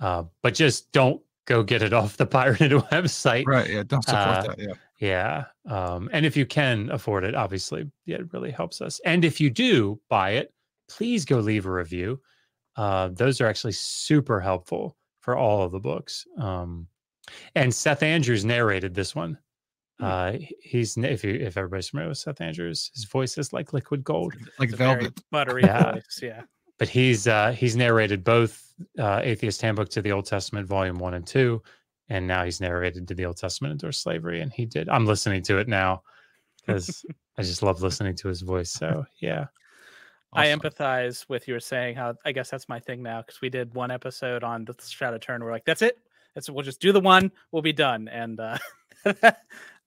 [0.00, 3.68] uh but just don't go get it off the pirated website right.
[3.68, 3.82] Yeah.
[3.82, 4.58] Don't support Uh, that.
[4.58, 4.74] Yeah.
[5.04, 5.44] Yeah.
[5.68, 9.00] Um, and if you can afford it, obviously, yeah, it really helps us.
[9.04, 10.52] And if you do buy it,
[10.88, 12.20] please go leave a review.
[12.76, 16.26] Uh, those are actually super helpful for all of the books.
[16.38, 16.86] Um,
[17.54, 19.38] and Seth Andrews narrated this one.
[19.98, 20.04] Hmm.
[20.04, 24.02] Uh, he's if you if everybody's familiar with Seth Andrews, his voice is like liquid
[24.04, 24.34] gold.
[24.58, 25.20] Like It's velvet.
[25.30, 25.92] buttery Yeah.
[25.92, 26.20] voice.
[26.22, 26.42] Yeah.
[26.78, 28.60] But he's uh, he's narrated both
[28.98, 31.62] uh, Atheist Handbook to the Old Testament, Volume One and Two,
[32.08, 34.40] and now he's narrated to the Old Testament Endorse Slavery.
[34.40, 34.88] And he did.
[34.88, 36.02] I'm listening to it now
[36.66, 37.04] because
[37.38, 38.70] I just love listening to his voice.
[38.70, 39.46] So yeah,
[40.32, 43.74] I empathize with you saying how I guess that's my thing now because we did
[43.74, 45.42] one episode on the Shroud of Turin.
[45.42, 45.98] We're like, that's it.
[46.34, 47.30] That's we'll just do the one.
[47.52, 48.08] We'll be done.
[48.08, 48.58] And uh,
[49.04, 49.38] that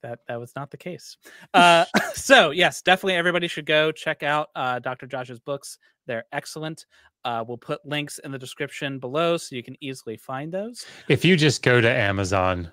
[0.02, 1.16] that was not the case.
[1.52, 1.84] Uh,
[2.14, 5.06] so yes, definitely everybody should go check out uh, Dr.
[5.06, 5.78] Josh's books.
[6.06, 6.86] They're excellent.
[7.24, 10.86] Uh, we'll put links in the description below so you can easily find those.
[11.08, 12.70] if you just go to Amazon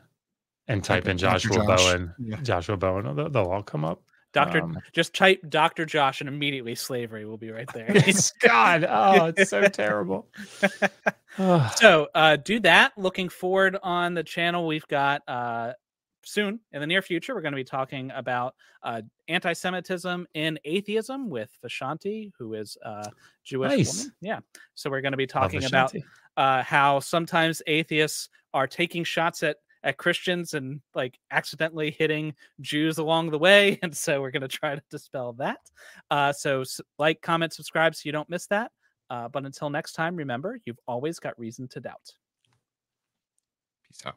[0.67, 1.65] and type Type in in Joshua Josh.
[1.83, 2.37] Bowen, Yeah.
[2.41, 4.01] Joshua Bowen, they'll, they'll all come up.
[4.33, 5.85] Doctor, Um, just type Dr.
[5.85, 7.85] Josh and immediately slavery will be right there.
[7.95, 10.27] It's God, oh, it's so terrible.
[11.37, 15.73] So uh do that looking forward on the channel we've got uh
[16.25, 21.29] soon in the near future we're going to be talking about uh anti-semitism in atheism
[21.29, 23.09] with Vashanti who is a
[23.43, 23.97] jewish Nice.
[23.97, 24.39] woman yeah
[24.73, 25.93] so we're going to be talking about
[26.37, 32.97] uh how sometimes atheists are taking shots at at christians and like accidentally hitting jews
[32.97, 35.59] along the way and so we're going to try to dispel that
[36.11, 36.63] uh so
[36.97, 38.71] like comment subscribe so you don't miss that
[39.09, 42.13] uh, but until next time, remember, you've always got reason to doubt.
[43.87, 44.15] Peace out.